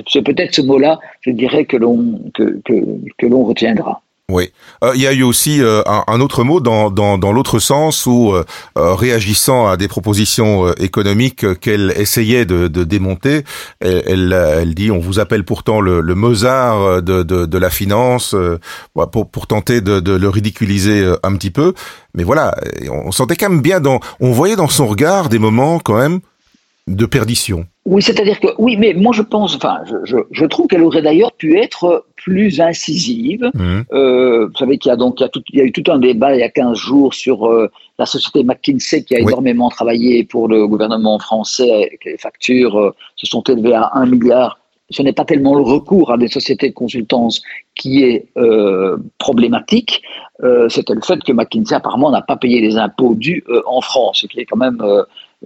c'est 0.08 0.22
peut-être 0.22 0.56
ce 0.56 0.62
mot-là, 0.62 1.00
je 1.22 1.32
dirais, 1.32 1.66
que 1.66 1.76
l'on 1.76 2.22
que, 2.34 2.62
que, 2.64 2.74
que 3.18 3.26
l'on 3.26 3.44
retiendra. 3.44 4.02
Oui, 4.32 4.54
euh, 4.86 4.94
il 4.96 5.02
y 5.02 5.08
a 5.08 5.12
eu 5.12 5.22
aussi 5.22 5.62
euh, 5.62 5.82
un, 5.86 6.22
autre 6.22 6.46
mot 6.46 6.62
dans, 6.62 6.90
dans, 6.90 7.18
dans 7.18 7.34
l'autre 7.34 7.60
sens 7.60 8.06
où, 8.06 8.32
euh, 8.32 8.46
réagissant 8.74 9.68
à 9.68 9.76
des 9.76 9.90
propositions 9.90 10.72
économiques 10.76 11.60
qu'elle 11.60 11.94
essayait 11.98 12.46
de, 12.46 12.70
de 12.70 12.86
démonter, 12.86 13.44
elle, 13.82 14.32
elle, 14.32 14.76
dit 14.76 14.92
on 14.92 15.00
vous 15.00 15.20
appelle 15.20 15.44
pourtant 15.44 15.82
le, 15.82 16.00
le 16.00 16.16
Mozart 16.16 17.02
de, 17.02 17.24
de, 17.24 17.46
de, 17.46 17.58
la 17.58 17.70
finance 17.70 18.34
pour, 19.12 19.30
pour 19.30 19.46
tenter 19.46 19.82
de, 19.82 20.00
de, 20.00 20.14
le 20.14 20.30
ridiculiser 20.30 21.06
un 21.22 21.36
petit 21.36 21.52
peu. 21.52 21.74
Mais 22.16 22.24
voilà, 22.24 22.56
on 22.90 23.12
sentait 23.12 23.36
quand 23.36 23.50
même 23.50 23.62
bien 23.62 23.82
dans, 23.82 24.00
on 24.22 24.32
voyait 24.32 24.56
dans 24.56 24.70
son 24.70 24.88
regard 24.88 25.28
des 25.28 25.40
moments 25.40 25.80
quand 25.80 25.98
même 25.98 26.22
de 26.88 27.06
perdition. 27.06 27.66
Oui, 27.86 28.02
c'est-à-dire 28.02 28.40
que 28.40 28.48
oui, 28.58 28.78
mais 28.78 28.94
moi 28.94 29.14
je 29.14 29.22
pense, 29.22 29.56
enfin, 29.56 29.82
je, 30.04 30.18
je, 30.32 30.46
trouve 30.46 30.68
qu'elle 30.68 30.84
aurait 30.84 31.02
d'ailleurs 31.02 31.32
pu 31.34 31.58
être 31.58 32.06
plus 32.16 32.60
incisive. 32.60 33.50
Mmh. 33.54 33.82
Euh, 33.94 34.48
vous 34.48 34.58
savez 34.58 34.78
qu'il 34.78 34.90
y 34.90 34.94
a 34.94 34.96
donc 34.96 35.20
il 35.20 35.24
y 35.24 35.26
a, 35.26 35.30
tout, 35.30 35.44
il 35.50 35.60
y 35.60 35.62
a, 35.62 35.66
eu 35.66 35.72
tout 35.72 35.90
un 35.92 36.00
débat 36.00 36.34
il 36.36 36.40
y 36.40 36.44
a 36.44 36.50
15 36.50 36.78
jours 36.78 37.14
sur 37.14 37.48
euh, 37.48 37.70
la 38.00 38.06
société 38.06 38.44
McKinsey 38.44 39.04
qui 39.04 39.16
a 39.16 39.20
énormément 39.20 39.70
travaillé 39.70 40.24
pour 40.26 40.48
le 40.48 40.68
gouvernement 40.68 41.20
français. 41.20 41.98
les 42.06 42.18
factures 42.18 42.78
euh, 42.78 42.96
se 43.16 43.28
sont 43.28 43.44
élevées 43.44 43.76
à 43.76 43.92
1 43.94 44.06
milliard. 44.06 44.60
Ce 44.90 45.02
n'est 45.02 45.14
pas 45.14 45.26
tellement 45.26 45.56
le 45.56 45.64
recours 45.64 46.12
à 46.12 46.18
des 46.18 46.28
sociétés 46.28 46.70
de 46.70 46.74
consultance 46.74 47.42
qui 47.76 48.04
est 48.04 48.28
euh, 48.38 48.98
problématique, 49.18 50.02
c'était 50.68 50.94
le 50.94 51.02
fait 51.02 51.24
que 51.24 51.32
McKinsey 51.32 51.74
apparemment 51.74 52.12
n'a 52.12 52.22
pas 52.22 52.36
payé 52.36 52.60
les 52.60 52.76
impôts 52.76 53.16
dus 53.16 53.46
en 53.66 53.80
France, 53.80 54.20
ce 54.22 54.28
qui 54.28 54.42
est 54.42 54.46
quand 54.46 54.58
même 54.58 54.84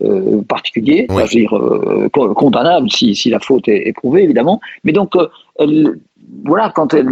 euh, 0.04 0.42
particulier, 0.44 1.08
dire 1.30 1.58
euh, 1.58 2.08
condamnable 2.10 2.88
si, 2.92 3.16
si, 3.16 3.32
la 3.32 3.40
faute 3.40 3.68
est, 3.68 3.94
prouvée 3.94 4.24
évidemment. 4.24 4.60
Mais 4.84 4.92
donc, 4.92 5.16
euh, 5.16 5.28
elle, 5.58 6.00
voilà, 6.46 6.72
quand 6.76 6.94
elle, 6.94 7.10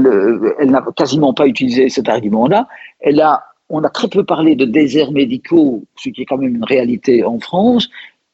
elle 0.59 0.69
n'a 0.69 0.85
quasiment 0.95 1.33
pas 1.33 1.47
utilisé 1.47 1.89
cet 1.89 2.09
argument-là, 2.09 2.67
elle 2.99 3.21
a, 3.21 3.43
on 3.69 3.83
a 3.83 3.89
très 3.89 4.07
peu 4.07 4.23
parlé 4.23 4.55
de 4.55 4.65
déserts 4.65 5.11
médicaux, 5.11 5.83
ce 5.95 6.09
qui 6.09 6.21
est 6.21 6.25
quand 6.25 6.37
même 6.37 6.57
une 6.57 6.63
réalité 6.63 7.23
en 7.23 7.39
France, 7.39 7.89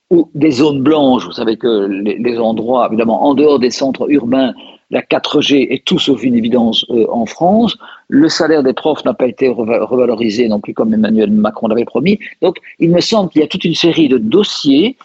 ou 0.09 0.29
des 0.35 0.51
zones 0.51 0.81
blanches. 0.81 1.25
Vous 1.25 1.31
savez 1.31 1.55
que 1.55 1.87
les, 1.87 2.17
les 2.17 2.37
endroits, 2.37 2.87
évidemment, 2.87 3.23
en 3.23 3.33
dehors 3.33 3.59
des 3.59 3.71
centres 3.71 4.11
urbains, 4.11 4.53
la 4.91 5.01
4G 5.01 5.67
est 5.71 5.85
tout 5.85 5.99
sauf 5.99 6.23
une 6.23 6.35
évidence 6.35 6.85
euh, 6.89 7.05
en 7.09 7.25
France. 7.25 7.77
Le 8.09 8.27
salaire 8.29 8.61
des 8.61 8.73
profs 8.73 9.03
n'a 9.05 9.13
pas 9.13 9.25
été 9.25 9.47
revalorisé 9.47 10.47
non 10.47 10.59
plus 10.59 10.73
comme 10.73 10.93
Emmanuel 10.93 11.31
Macron 11.31 11.67
l'avait 11.67 11.85
promis. 11.85 12.19
Donc, 12.41 12.57
il 12.79 12.91
me 12.91 12.99
semble 12.99 13.29
qu'il 13.29 13.41
y 13.41 13.45
a 13.45 13.47
toute 13.47 13.63
une 13.63 13.75
série 13.75 14.09
de 14.09 14.17
dossiers. 14.17 14.97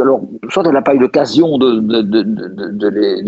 Alors, 0.00 0.22
soit 0.50 0.62
elle 0.64 0.72
n'a 0.72 0.82
pas 0.82 0.94
eu 0.94 0.98
l'occasion 0.98 1.58
de, 1.58 1.80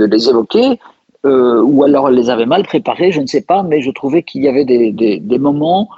les, 0.06 0.28
évoquer, 0.28 0.78
euh, 1.26 1.60
ou 1.62 1.82
alors 1.82 2.08
elle 2.08 2.14
les 2.14 2.30
avait 2.30 2.46
mal 2.46 2.62
préparés, 2.62 3.10
je 3.12 3.20
ne 3.20 3.26
sais 3.26 3.42
pas, 3.42 3.62
mais 3.62 3.82
je 3.82 3.90
trouvais 3.90 4.22
qu'il 4.22 4.42
y 4.42 4.48
avait 4.48 4.64
des, 4.64 5.38
moments 5.38 5.88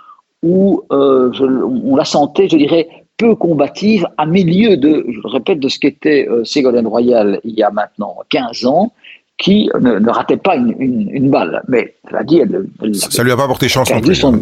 où 0.43 0.83
euh, 0.91 1.31
on 1.41 1.97
la 1.97 2.05
sentait, 2.05 2.49
je 2.49 2.57
dirais, 2.57 2.89
peu 3.19 3.35
combative 3.35 4.07
à 4.17 4.27
milieu 4.27 4.77
de, 4.77 5.05
je 5.09 5.21
le 5.23 5.29
répète, 5.29 5.61
de 5.61 5.69
ce 5.69 5.79
qu'était 5.79 6.27
Ségolène 6.45 6.87
Royal 6.87 7.41
il 7.45 7.55
y 7.55 7.63
a 7.63 7.71
maintenant 7.71 8.17
15 8.31 8.67
ans, 8.67 8.93
qui 9.39 9.71
ne, 9.81 10.01
ne, 10.01 10.11
ratait 10.11 10.37
pas 10.37 10.57
une, 10.57 10.75
une, 10.81 11.09
une, 11.11 11.31
balle. 11.31 11.63
Mais 11.69 11.95
cela 12.09 12.25
dit, 12.25 12.41
elle, 12.41 12.67
elle 12.83 12.95
ça 12.97 13.23
lui 13.23 13.31
a 13.31 13.37
pas 13.37 13.47
porté 13.47 13.69
chance 13.69 13.89
non 13.91 14.01
plus. 14.01 14.17
Son, 14.17 14.33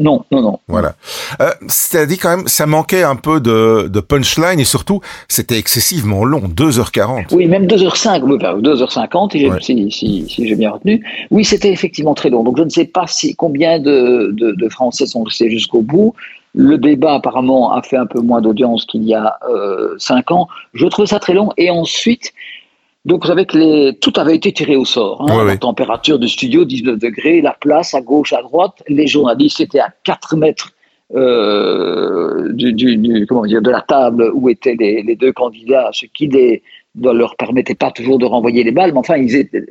non, 0.00 0.24
non, 0.32 0.42
non. 0.42 0.58
Voilà. 0.66 0.94
Euh, 1.40 1.50
C'est-à-dire 1.68 2.18
quand 2.20 2.36
même, 2.36 2.48
ça 2.48 2.66
manquait 2.66 3.04
un 3.04 3.14
peu 3.14 3.40
de, 3.40 3.86
de 3.88 4.00
punchline 4.00 4.58
et 4.58 4.64
surtout, 4.64 5.00
c'était 5.28 5.56
excessivement 5.56 6.24
long, 6.24 6.40
2h40. 6.40 7.26
Oui, 7.32 7.46
même 7.46 7.66
2h05, 7.66 8.22
2h50 8.60 9.60
si, 9.60 9.90
si, 9.92 10.28
si, 10.28 10.48
j'ai 10.48 10.56
bien 10.56 10.72
retenu. 10.72 11.04
Oui, 11.30 11.44
c'était 11.44 11.72
effectivement 11.72 12.14
très 12.14 12.30
long. 12.30 12.42
Donc 12.42 12.58
je 12.58 12.64
ne 12.64 12.70
sais 12.70 12.86
pas 12.86 13.06
si 13.06 13.36
combien 13.36 13.78
de, 13.78 14.30
de, 14.32 14.52
de 14.52 14.68
Français 14.68 15.06
sont 15.06 15.22
restés 15.22 15.48
jusqu'au 15.48 15.82
bout. 15.82 16.14
Le 16.54 16.78
débat 16.78 17.14
apparemment 17.14 17.72
a 17.72 17.82
fait 17.82 17.96
un 17.96 18.06
peu 18.06 18.20
moins 18.20 18.40
d'audience 18.40 18.84
qu'il 18.84 19.04
y 19.04 19.14
a 19.14 19.38
euh, 19.48 19.94
5 19.98 20.32
ans. 20.32 20.48
Je 20.74 20.86
trouve 20.86 21.06
ça 21.06 21.20
très 21.20 21.32
long. 21.32 21.52
Et 21.56 21.70
ensuite, 21.70 22.32
donc, 23.04 23.24
que 23.24 23.56
les, 23.56 23.96
tout 24.00 24.12
avait 24.16 24.36
été 24.36 24.52
tiré 24.52 24.76
au 24.76 24.84
sort. 24.84 25.26
Hein, 25.30 25.44
la 25.44 25.56
température 25.56 26.18
du 26.18 26.28
studio, 26.28 26.64
19 26.64 26.98
degrés, 26.98 27.40
la 27.40 27.56
place 27.58 27.94
à 27.94 28.00
gauche, 28.02 28.32
à 28.32 28.42
droite. 28.42 28.82
Les 28.88 29.06
journalistes 29.06 29.60
étaient 29.60 29.80
à 29.80 29.92
4 30.04 30.36
mètres 30.36 30.72
euh, 31.14 32.52
du, 32.52 32.72
du, 32.74 33.26
comment 33.26 33.46
dire, 33.46 33.62
de 33.62 33.70
la 33.70 33.80
table 33.80 34.30
où 34.34 34.48
étaient 34.48 34.76
les, 34.78 35.02
les 35.02 35.16
deux 35.16 35.32
candidats, 35.32 35.88
ce 35.92 36.06
qui 36.06 36.28
les, 36.28 36.62
ne 36.96 37.10
leur 37.12 37.36
permettait 37.36 37.74
pas 37.74 37.90
toujours 37.90 38.18
de 38.18 38.26
renvoyer 38.26 38.64
les 38.64 38.70
balles, 38.70 38.92
mais 38.92 38.98
enfin, 38.98 39.16
ils 39.16 39.34
étaient, 39.34 39.64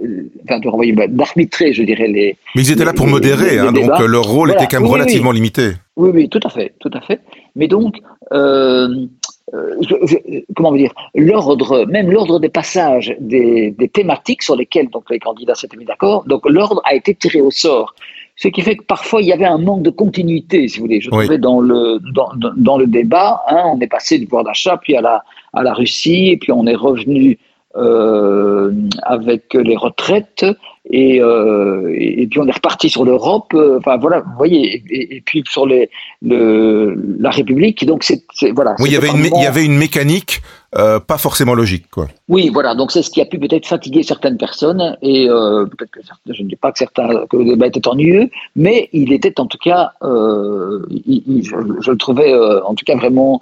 enfin, 0.45 0.59
de 0.59 0.67
renvoyer, 0.67 0.93
d'arbitrer, 0.93 1.73
je 1.73 1.83
dirais, 1.83 2.07
les. 2.07 2.37
Mais 2.55 2.63
ils 2.63 2.71
étaient 2.71 2.85
là 2.85 2.93
pour 2.93 3.07
modérer, 3.07 3.51
les, 3.51 3.59
hein, 3.59 3.71
donc 3.71 3.99
leur 3.99 4.23
rôle 4.23 4.51
était 4.51 4.67
quand 4.67 4.79
même 4.79 4.89
oui, 4.89 4.93
relativement 4.93 5.29
oui. 5.29 5.35
limité. 5.35 5.71
Oui, 5.97 6.11
oui, 6.13 6.29
tout 6.29 6.39
à 6.43 6.49
fait, 6.49 6.73
tout 6.79 6.91
à 6.93 7.01
fait. 7.01 7.19
Mais 7.55 7.67
donc, 7.67 7.95
euh, 8.31 8.87
euh, 8.89 9.05
je, 9.53 9.95
je, 10.05 10.39
comment 10.55 10.71
dire, 10.73 10.93
l'ordre, 11.15 11.85
même 11.85 12.11
l'ordre 12.11 12.39
des 12.39 12.49
passages 12.49 13.15
des, 13.19 13.71
des, 13.71 13.87
thématiques 13.87 14.43
sur 14.43 14.55
lesquelles 14.55 14.89
donc 14.89 15.09
les 15.09 15.19
candidats 15.19 15.55
s'étaient 15.55 15.77
mis 15.77 15.85
d'accord, 15.85 16.23
donc 16.25 16.47
l'ordre 16.47 16.81
a 16.85 16.95
été 16.95 17.15
tiré 17.15 17.41
au 17.41 17.51
sort. 17.51 17.95
Ce 18.35 18.47
qui 18.47 18.61
fait 18.61 18.77
que 18.77 18.83
parfois 18.83 19.21
il 19.21 19.27
y 19.27 19.33
avait 19.33 19.45
un 19.45 19.57
manque 19.57 19.81
de 19.83 19.89
continuité, 19.89 20.67
si 20.67 20.79
vous 20.79 20.85
voulez. 20.85 21.01
Je 21.01 21.09
oui. 21.09 21.23
trouvais 21.23 21.37
dans 21.37 21.59
le 21.59 21.99
dans, 22.13 22.29
dans 22.55 22.77
le 22.77 22.87
débat, 22.87 23.43
hein, 23.47 23.63
on 23.73 23.79
est 23.81 23.87
passé 23.87 24.17
du 24.17 24.25
pouvoir 24.25 24.45
d'achat 24.45 24.77
puis 24.77 24.95
à 24.95 25.01
la 25.01 25.23
à 25.53 25.63
la 25.63 25.73
Russie, 25.73 26.29
et 26.29 26.37
puis 26.37 26.51
on 26.51 26.65
est 26.65 26.75
revenu 26.75 27.37
euh, 27.75 28.71
avec 29.03 29.53
les 29.53 29.75
retraites 29.75 30.43
et, 30.91 31.21
euh, 31.21 31.93
et, 31.95 32.25
puis 32.27 32.39
on 32.39 32.47
est 32.47 32.51
reparti 32.51 32.89
sur 32.89 33.05
l'Europe. 33.05 33.53
Euh, 33.53 33.77
enfin 33.77 33.97
voilà, 33.97 34.21
vous 34.21 34.37
voyez, 34.37 34.81
et, 34.89 35.17
et, 35.17 35.21
puis 35.21 35.43
sur 35.47 35.67
les, 35.67 35.89
le, 36.23 36.95
la 37.19 37.29
République. 37.29 37.85
Donc 37.85 38.03
c'est 38.03 38.23
voilà. 38.51 38.75
Oui, 38.79 38.89
il 38.89 38.93
y 38.93 38.97
avait 38.97 39.09
une, 39.09 39.25
il 39.25 39.43
y 39.43 39.45
avait 39.45 39.65
une 39.65 39.77
mécanique 39.77 40.41
euh, 40.75 40.99
pas 40.99 41.19
forcément 41.19 41.53
logique, 41.53 41.89
quoi. 41.91 42.07
Oui, 42.27 42.49
voilà. 42.51 42.73
Donc 42.73 42.91
c'est 42.91 43.03
ce 43.03 43.11
qui 43.11 43.21
a 43.21 43.25
pu 43.25 43.37
peut-être 43.37 43.67
fatiguer 43.67 44.01
certaines 44.01 44.37
personnes 44.37 44.97
et 45.03 45.29
euh, 45.29 45.65
peut-être 45.65 45.91
que 45.91 46.03
certains, 46.03 46.33
je 46.33 46.41
ne 46.41 46.49
dis 46.49 46.55
pas 46.55 46.71
que 46.71 46.79
certains 46.79 47.25
que 47.27 47.37
le 47.37 47.45
débat 47.45 47.67
était 47.67 47.87
ennuyeux, 47.87 48.29
mais 48.55 48.89
il 48.91 49.13
était 49.13 49.39
en 49.39 49.45
tout 49.45 49.59
cas, 49.59 49.91
euh, 50.01 50.85
il, 50.89 51.23
il, 51.27 51.43
je, 51.43 51.55
je, 51.81 51.91
le 51.91 51.97
trouvais 51.97 52.33
en 52.33 52.73
tout 52.73 52.85
cas 52.85 52.95
vraiment 52.95 53.41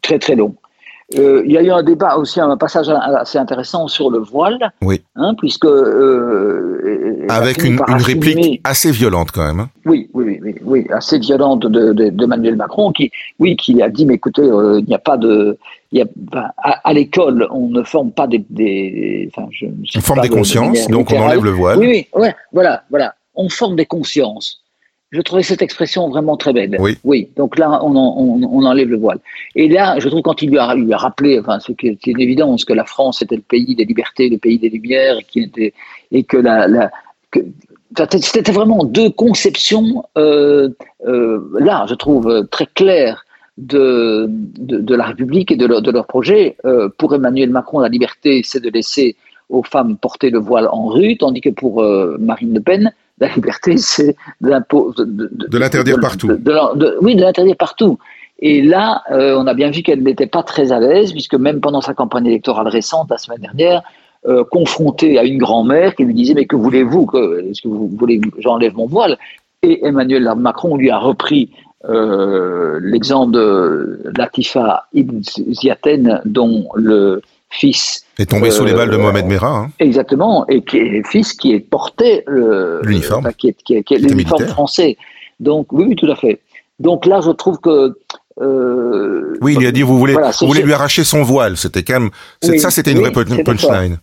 très 0.00 0.18
très 0.18 0.34
long. 0.34 0.54
Euh, 1.16 1.42
il 1.44 1.52
y 1.52 1.58
a 1.58 1.62
eu 1.62 1.70
un 1.70 1.82
débat 1.82 2.16
aussi, 2.16 2.40
un 2.40 2.56
passage 2.56 2.88
assez 2.88 3.38
intéressant 3.38 3.88
sur 3.88 4.10
le 4.10 4.18
voile, 4.18 4.72
oui. 4.82 5.02
hein, 5.16 5.34
puisque 5.38 5.64
euh, 5.64 7.24
avec 7.28 7.62
une, 7.62 7.78
une 7.86 8.02
réplique 8.02 8.60
assez 8.64 8.90
violente 8.90 9.30
quand 9.32 9.46
même. 9.46 9.60
Hein. 9.60 9.70
Oui, 9.86 10.10
oui, 10.14 10.40
oui, 10.42 10.54
oui, 10.62 10.86
assez 10.90 11.18
violente 11.18 11.66
de, 11.66 11.92
de, 11.92 12.10
de, 12.10 12.24
Emmanuel 12.24 12.56
Macron, 12.56 12.92
qui, 12.92 13.10
oui, 13.38 13.56
qui 13.56 13.80
a 13.82 13.88
dit, 13.88 14.06
mais 14.06 14.14
écoutez, 14.14 14.42
euh, 14.42 14.80
il 14.80 14.86
n'y 14.86 14.94
a 14.94 14.98
pas 14.98 15.16
de, 15.16 15.56
il 15.92 15.98
y 15.98 16.02
a, 16.02 16.06
enfin, 16.32 16.48
à, 16.58 16.88
à 16.88 16.92
l'école, 16.92 17.46
on 17.50 17.68
ne 17.68 17.82
forme 17.82 18.10
pas 18.10 18.26
des, 18.26 18.44
des 18.50 19.30
enfin, 19.34 19.48
je, 19.52 19.66
on 19.66 20.00
forme 20.00 20.20
des 20.20 20.28
consciences, 20.28 20.88
donc 20.88 21.12
on 21.12 21.20
enlève 21.20 21.44
le 21.44 21.50
voile. 21.50 21.78
Oui, 21.78 21.86
oui, 21.86 22.06
ouais, 22.20 22.34
voilà, 22.52 22.82
voilà, 22.90 23.14
on 23.34 23.48
forme 23.48 23.76
des 23.76 23.86
consciences. 23.86 24.63
Je 25.14 25.20
trouvais 25.20 25.44
cette 25.44 25.62
expression 25.62 26.08
vraiment 26.08 26.36
très 26.36 26.52
belle. 26.52 26.76
Oui. 26.80 26.98
Oui. 27.04 27.28
Donc 27.36 27.56
là, 27.56 27.78
on, 27.84 27.94
on, 27.94 28.42
on, 28.42 28.64
enlève 28.64 28.88
le 28.88 28.96
voile. 28.96 29.20
Et 29.54 29.68
là, 29.68 29.96
je 30.00 30.08
trouve 30.08 30.22
quand 30.22 30.42
il 30.42 30.50
lui 30.50 30.58
a, 30.58 30.74
lui 30.74 30.92
a 30.92 30.96
rappelé, 30.96 31.38
enfin, 31.38 31.58
c'est 31.60 32.06
une 32.06 32.20
évidence 32.20 32.64
que 32.64 32.72
la 32.72 32.84
France 32.84 33.22
était 33.22 33.36
le 33.36 33.42
pays 33.42 33.76
des 33.76 33.84
libertés, 33.84 34.28
le 34.28 34.38
pays 34.38 34.58
des 34.58 34.70
lumières, 34.70 35.16
et, 35.18 35.40
était, 35.40 35.72
et 36.10 36.24
que 36.24 36.36
la, 36.36 36.66
la 36.66 36.90
que, 37.30 37.40
c'était 38.20 38.50
vraiment 38.50 38.82
deux 38.84 39.10
conceptions 39.10 40.04
euh, 40.18 40.68
euh, 41.06 41.38
là, 41.60 41.86
je 41.88 41.94
trouve 41.94 42.48
très 42.50 42.66
claires 42.66 43.24
de, 43.56 44.26
de, 44.28 44.78
de, 44.78 44.94
la 44.96 45.04
République 45.04 45.52
et 45.52 45.56
de 45.56 45.66
leur, 45.66 45.80
de 45.80 45.92
leur 45.92 46.08
projet. 46.08 46.56
Euh, 46.64 46.88
pour 46.98 47.14
Emmanuel 47.14 47.50
Macron, 47.50 47.78
la 47.78 47.88
liberté, 47.88 48.42
c'est 48.44 48.60
de 48.60 48.68
laisser 48.68 49.14
aux 49.48 49.62
femmes 49.62 49.96
porter 49.96 50.30
le 50.30 50.40
voile 50.40 50.68
en 50.70 50.86
rue, 50.86 51.16
tandis 51.16 51.40
que 51.40 51.50
pour 51.50 51.82
euh, 51.82 52.16
Marine 52.18 52.54
Le 52.54 52.60
Pen, 52.60 52.92
la 53.18 53.28
liberté, 53.28 53.76
c'est 53.78 54.16
de, 54.40 54.50
de, 54.50 55.04
de, 55.04 55.48
de 55.48 55.58
l'interdire 55.58 56.00
partout. 56.00 56.30
oui, 57.00 57.16
de 57.16 57.20
l'interdire 57.20 57.56
partout. 57.56 57.98
Et 58.40 58.62
là, 58.62 59.02
euh, 59.12 59.36
on 59.38 59.46
a 59.46 59.54
bien 59.54 59.70
vu 59.70 59.82
qu'elle 59.82 60.02
n'était 60.02 60.26
pas 60.26 60.42
très 60.42 60.72
à 60.72 60.80
l'aise, 60.80 61.12
puisque 61.12 61.34
même 61.34 61.60
pendant 61.60 61.80
sa 61.80 61.94
campagne 61.94 62.26
électorale 62.26 62.68
récente, 62.68 63.08
la 63.10 63.18
semaine 63.18 63.40
dernière, 63.40 63.82
euh, 64.26 64.42
confrontée 64.44 65.18
à 65.18 65.24
une 65.24 65.38
grand-mère 65.38 65.94
qui 65.94 66.04
lui 66.04 66.14
disait 66.14 66.34
Mais 66.34 66.46
que 66.46 66.56
voulez-vous 66.56 67.06
que, 67.06 67.48
Est-ce 67.48 67.62
que 67.62 67.68
vous 67.68 67.88
voulez 67.88 68.18
que 68.18 68.28
j'enlève 68.40 68.74
mon 68.74 68.86
voile? 68.86 69.18
Et 69.62 69.86
Emmanuel 69.86 70.30
Macron 70.36 70.76
lui 70.76 70.90
a 70.90 70.98
repris 70.98 71.50
euh, 71.88 72.80
l'exemple 72.82 73.32
de 73.32 74.00
Latifa 74.16 74.86
Ibn 74.94 75.20
Ziaten, 75.22 76.20
dont 76.24 76.68
le 76.74 77.22
fils 77.54 78.04
est 78.18 78.30
tombé 78.30 78.48
euh, 78.48 78.50
sous 78.50 78.64
les 78.64 78.72
balles 78.72 78.90
de 78.90 78.96
Mohamed 78.96 79.26
Merah. 79.26 79.58
Hein. 79.58 79.70
Exactement, 79.78 80.46
et 80.48 80.62
qui 80.62 80.78
est 80.78 81.06
fils 81.06 81.32
qui 81.32 81.52
est 81.52 81.60
porté 81.60 82.24
l'uniforme, 82.26 83.32
qui 83.38 83.48
est, 83.48 83.62
qui 83.62 83.74
est, 83.76 83.82
qui 83.82 83.94
est 83.94 83.98
l'uniforme 83.98 84.46
français. 84.46 84.96
Donc 85.40 85.72
oui, 85.72 85.84
oui, 85.88 85.96
tout 85.96 86.10
à 86.10 86.16
fait. 86.16 86.40
Donc 86.78 87.06
là, 87.06 87.20
je 87.20 87.30
trouve 87.30 87.58
que 87.58 87.96
euh, 88.40 89.36
oui, 89.40 89.54
il 89.54 89.60
lui 89.60 89.66
a 89.66 89.72
dit 89.72 89.82
vous 89.82 89.98
voulez, 89.98 90.14
voilà, 90.14 90.32
vous 90.40 90.46
voulez 90.46 90.62
lui 90.62 90.72
arracher 90.72 91.04
son 91.04 91.22
voile. 91.22 91.56
C'était 91.56 91.82
quand 91.82 92.00
même 92.00 92.10
oui, 92.44 92.58
ça, 92.58 92.70
c'était 92.70 92.92
une 92.92 92.98
oui, 92.98 93.10
vraie 93.12 93.44
punchline. 93.44 93.98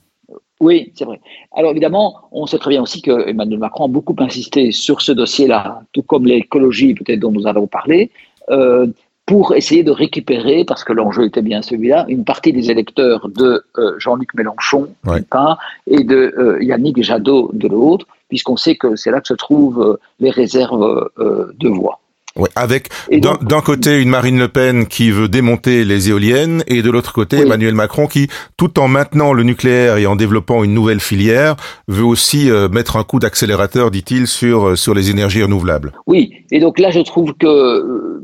Oui, 0.59 0.91
c'est 0.95 1.05
vrai. 1.05 1.19
Alors 1.55 1.71
évidemment, 1.71 2.29
on 2.31 2.45
sait 2.45 2.59
très 2.59 2.69
bien 2.69 2.81
aussi 2.81 3.01
que 3.01 3.27
Emmanuel 3.27 3.59
Macron 3.59 3.85
a 3.85 3.87
beaucoup 3.87 4.15
insisté 4.19 4.71
sur 4.71 5.01
ce 5.01 5.11
dossier-là, 5.11 5.81
tout 5.91 6.03
comme 6.03 6.25
l'écologie 6.25 6.93
peut-être 6.93 7.19
dont 7.19 7.31
nous 7.31 7.47
avons 7.47 7.67
parlé. 7.67 8.11
Euh, 8.49 8.87
pour 9.31 9.55
essayer 9.55 9.81
de 9.81 9.91
récupérer, 9.91 10.65
parce 10.65 10.83
que 10.83 10.91
l'enjeu 10.91 11.23
était 11.23 11.41
bien 11.41 11.61
celui-là, 11.61 12.03
une 12.09 12.25
partie 12.25 12.51
des 12.51 12.69
électeurs 12.69 13.29
de 13.29 13.63
euh, 13.77 13.93
Jean-Luc 13.97 14.33
Mélenchon, 14.33 14.89
ouais. 15.05 15.21
part, 15.21 15.57
et 15.87 16.03
de 16.03 16.33
euh, 16.37 16.61
Yannick 16.61 17.01
Jadot 17.01 17.49
de 17.53 17.69
l'autre, 17.69 18.07
puisqu'on 18.27 18.57
sait 18.57 18.75
que 18.75 18.97
c'est 18.97 19.09
là 19.09 19.21
que 19.21 19.29
se 19.29 19.33
trouvent 19.33 19.81
euh, 19.81 19.99
les 20.19 20.31
réserves 20.31 21.09
de 21.17 21.69
voix. 21.69 22.01
Ouais, 22.37 22.49
avec 22.55 22.87
d'un 23.11 23.61
côté 23.61 24.01
une 24.01 24.07
Marine 24.07 24.39
Le 24.39 24.47
Pen 24.47 24.87
qui 24.87 25.11
veut 25.11 25.27
démonter 25.27 25.83
les 25.83 26.09
éoliennes 26.09 26.63
et 26.65 26.81
de 26.81 26.89
l'autre 26.89 27.11
côté 27.11 27.39
Emmanuel 27.39 27.75
Macron 27.75 28.07
qui, 28.07 28.29
tout 28.55 28.79
en 28.79 28.87
maintenant 28.87 29.33
le 29.33 29.43
nucléaire 29.43 29.97
et 29.97 30.05
en 30.05 30.15
développant 30.15 30.63
une 30.63 30.73
nouvelle 30.73 31.01
filière, 31.01 31.57
veut 31.89 32.05
aussi 32.05 32.49
euh, 32.49 32.69
mettre 32.69 32.95
un 32.95 33.03
coup 33.03 33.19
d'accélérateur, 33.19 33.91
dit-il, 33.91 34.27
sur 34.27 34.77
sur 34.77 34.93
les 34.93 35.09
énergies 35.09 35.43
renouvelables. 35.43 35.91
Oui, 36.07 36.31
et 36.51 36.61
donc 36.61 36.79
là 36.79 36.89
je 36.89 37.01
trouve 37.01 37.33
que 37.33 38.20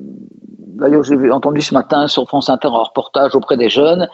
d'ailleurs 0.77 1.03
j'ai 1.03 1.31
entendu 1.31 1.61
ce 1.61 1.73
matin 1.73 2.07
sur 2.07 2.27
France 2.27 2.49
Inter 2.49 2.69
un 2.69 2.83
reportage 2.83 3.35
auprès 3.35 3.57
des 3.57 3.69
jeunes. 3.69 4.07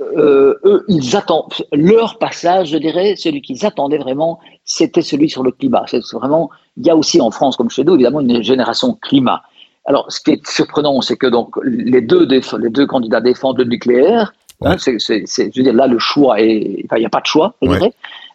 eux, 0.00 0.84
ils 0.88 1.16
attendent 1.16 1.52
leur 1.72 2.18
passage, 2.18 2.68
je 2.70 2.78
dirais, 2.78 3.16
celui 3.16 3.42
qu'ils 3.42 3.66
attendaient 3.66 3.98
vraiment, 3.98 4.38
c'était 4.64 5.02
celui 5.02 5.28
sur 5.28 5.42
le 5.42 5.52
climat. 5.52 5.84
C'est 5.86 6.00
vraiment 6.12 6.50
il 6.76 6.86
y 6.86 6.90
a 6.90 6.96
aussi 6.96 7.20
en 7.20 7.30
France, 7.30 7.56
comme 7.56 7.70
chez 7.70 7.84
nous, 7.84 7.94
évidemment, 7.94 8.20
une 8.20 8.42
génération 8.42 8.94
climat. 8.94 9.42
Alors, 9.84 10.10
ce 10.10 10.20
qui 10.20 10.32
est 10.32 10.46
surprenant, 10.46 11.00
c'est 11.00 11.16
que 11.16 11.26
donc 11.26 11.56
les 11.62 12.00
deux, 12.00 12.26
les 12.26 12.70
deux 12.70 12.86
candidats 12.86 13.20
défendent 13.20 13.58
le 13.58 13.64
nucléaire. 13.64 14.32
Hein, 14.62 14.76
c'est, 14.78 14.98
je 14.98 15.56
veux 15.56 15.62
dire, 15.62 15.72
là, 15.72 15.86
le 15.86 15.98
choix 15.98 16.40
est, 16.40 16.82
enfin, 16.84 16.96
il 16.96 17.00
n'y 17.00 17.06
a 17.06 17.10
pas 17.10 17.20
de 17.20 17.26
choix, 17.26 17.54
je 17.62 17.68
dirais. 17.68 17.92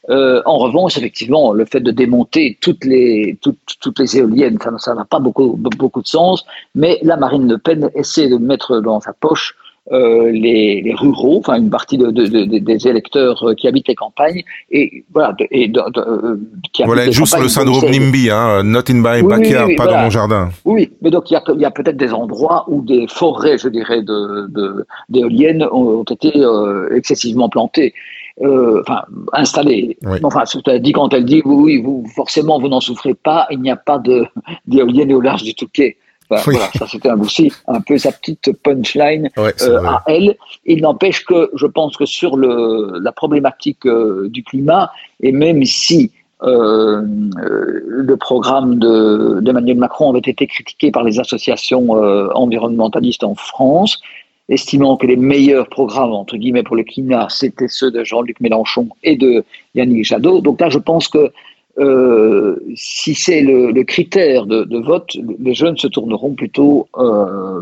Euh, 0.10 0.42
en 0.46 0.58
revanche, 0.58 0.98
effectivement, 0.98 1.54
le 1.54 1.66
fait 1.66 1.80
de 1.80 1.92
démonter 1.92 2.58
toutes 2.62 2.86
les, 2.86 3.38
toutes, 3.42 3.58
toutes 3.82 4.00
les 4.00 4.18
éoliennes, 4.18 4.58
ça 4.78 4.94
n'a 4.94 5.06
pas 5.06 5.20
beaucoup, 5.20 5.56
beaucoup 5.58 6.02
de 6.02 6.08
sens. 6.08 6.46
Mais 6.76 7.00
la 7.02 7.18
Marine 7.18 7.48
Le 7.48 7.58
Pen 7.58 7.90
essaie 7.96 8.30
de 8.30 8.38
mettre 8.38 8.82
dans 8.82 9.00
sa 9.00 9.14
poche 9.14 9.56
euh, 9.92 10.32
les, 10.32 10.82
les, 10.82 10.96
ruraux, 10.96 11.38
enfin 11.38 11.58
une 11.58 11.70
partie 11.70 11.98
de, 12.00 12.10
de, 12.10 12.26
de, 12.26 12.58
des 12.58 12.88
électeurs 12.88 13.44
euh, 13.44 13.54
qui 13.54 13.68
habitent 13.68 13.88
les 13.88 13.94
campagnes 13.94 14.44
et 14.72 15.06
voilà, 15.14 15.36
et 15.52 15.72
euh, 15.78 16.38
qui 16.74 16.84
voilà 16.84 17.12
juste 17.12 17.38
le 17.40 17.48
syndrome 17.48 17.92
NIMBY, 17.92 18.32
hein, 18.32 18.64
not 18.64 18.90
in 18.90 18.96
my 18.96 19.22
backyard, 19.22 19.70
pas 19.78 19.86
dans 19.86 20.00
mon 20.00 20.10
jardin. 20.10 20.50
Oui, 20.66 20.92
mais 21.04 21.12
donc 21.12 21.30
il 21.30 21.36
y 21.36 21.38
a, 21.38 21.68
a 21.68 21.72
peut-être 21.72 21.98
des 21.98 22.14
endroits 22.14 22.66
où 22.68 22.82
des 22.82 23.06
forêts, 23.08 23.60
je 23.60 23.70
dirais, 23.70 24.02
de 24.02 24.88
d'éoliennes 25.10 25.64
ont, 25.72 26.00
ont, 26.00 26.04
été 26.04 26.32
euh, 26.36 26.90
excessivement 26.96 27.50
plantées. 27.50 27.94
Euh, 28.42 28.82
enfin 28.82 29.04
installées. 29.32 29.98
Enfin, 30.24 30.44
dit 30.80 30.92
quand 30.92 31.13
elle 31.13 31.24
dit 31.24 31.42
oui, 31.46 31.82
vous 31.82 32.06
forcément 32.13 32.60
vous 32.60 32.68
n'en 32.68 32.82
souffrez 32.82 33.13
pas, 33.13 33.48
il 33.50 33.62
n'y 33.62 33.72
a 33.72 33.77
pas 33.77 33.98
de 33.98 34.25
d'éoliennes 34.68 35.13
au 35.13 35.22
large 35.22 35.44
du 35.44 35.56
Touquet. 35.56 35.96
Voilà, 36.30 36.70
ça 36.77 36.88
c'était 36.88 37.12
aussi 37.12 37.51
un 37.68 37.82
peu 37.82 37.98
sa 37.98 38.12
petite 38.12 38.51
punchline 38.63 39.30
euh, 39.38 39.84
à 39.86 40.04
elle. 40.08 40.36
Il 40.65 40.82
n'empêche 40.82 41.24
que 41.24 41.51
je 41.56 41.68
pense 41.68 41.98
que 41.98 42.06
sur 42.06 42.36
le, 42.36 43.00
la 43.00 43.12
problématique 43.12 43.86
euh, 43.86 44.27
du 44.30 44.44
climat, 44.44 44.92
et 45.22 45.32
même 45.32 45.63
si 45.63 46.12
euh, 46.44 47.04
le 47.06 48.18
programme 48.18 48.80
d'Emmanuel 48.80 49.77
Macron 49.77 50.10
avait 50.10 50.20
été 50.20 50.48
critiqué 50.48 50.92
par 50.92 51.04
les 51.04 51.20
associations 51.20 51.92
environnementalistes 51.92 53.24
en 53.24 53.36
France, 53.36 54.01
estimant 54.50 54.98
que 54.98 55.08
les 55.08 55.16
meilleurs 55.16 55.68
programmes, 55.68 56.12
entre 56.12 56.38
guillemets, 56.38 56.64
pour 56.64 56.75
le 56.75 56.84
climat, 56.84 57.28
c'était 57.30 57.68
ceux 57.68 57.92
de 57.92 58.04
Jean-Luc 58.04 58.40
Mélenchon 58.40 58.90
et 59.04 59.16
de 59.16 59.44
Yannick 59.74 60.06
Jadot. 60.06 60.42
Donc 60.42 60.62
là, 60.62 60.70
je 60.70 60.78
pense 60.78 61.08
que 61.08 61.32
euh, 61.78 62.56
si 62.75 63.16
c'est 63.16 63.42
le, 63.42 63.72
le, 63.72 63.84
critère 63.84 64.46
de, 64.46 64.64
de, 64.64 64.78
vote, 64.78 65.18
les 65.40 65.54
jeunes 65.54 65.78
se 65.78 65.88
tourneront 65.88 66.34
plutôt 66.34 66.88
euh, 66.98 67.62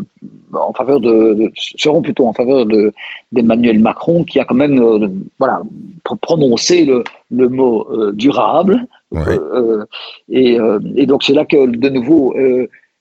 en 0.52 0.72
faveur 0.72 1.00
de, 1.00 1.50
seront 1.56 2.00
plutôt 2.00 2.26
en 2.26 2.32
faveur 2.32 2.64
de 2.64 2.92
d'Emmanuel 3.32 3.80
Macron, 3.80 4.22
qui 4.22 4.38
a 4.38 4.44
quand 4.44 4.54
même 4.54 4.80
euh, 4.80 5.08
voilà 5.40 5.62
prononcé 6.22 6.84
le, 6.84 7.02
le 7.32 7.48
mot 7.48 7.88
euh, 7.90 8.12
durable. 8.12 8.86
Euh, 9.16 9.84
et, 10.28 10.58
et, 10.96 11.06
donc 11.06 11.24
c'est 11.24 11.34
là 11.34 11.44
que 11.44 11.66
de 11.66 11.88
nouveau 11.88 12.34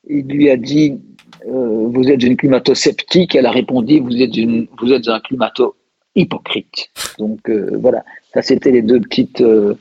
il 0.07 0.27
lui 0.27 0.49
a 0.49 0.57
dit 0.57 0.99
vous 1.47 2.09
êtes 2.09 2.23
une 2.23 2.37
climato-sceptique. 2.37 3.35
Elle 3.35 3.45
a 3.45 3.51
répondu 3.51 3.99
vous 3.99 4.21
êtes 4.21 4.35
une 4.37 4.67
vous 4.79 4.91
êtes 4.93 5.07
un 5.07 5.19
climato 5.19 5.75
hypocrite. 6.15 6.89
Donc 7.19 7.49
voilà, 7.79 8.03
ça, 8.33 8.41
c'était 8.41 8.71
les 8.71 8.81
deux 8.81 8.99
petites, 8.99 9.41
euh, 9.41 9.75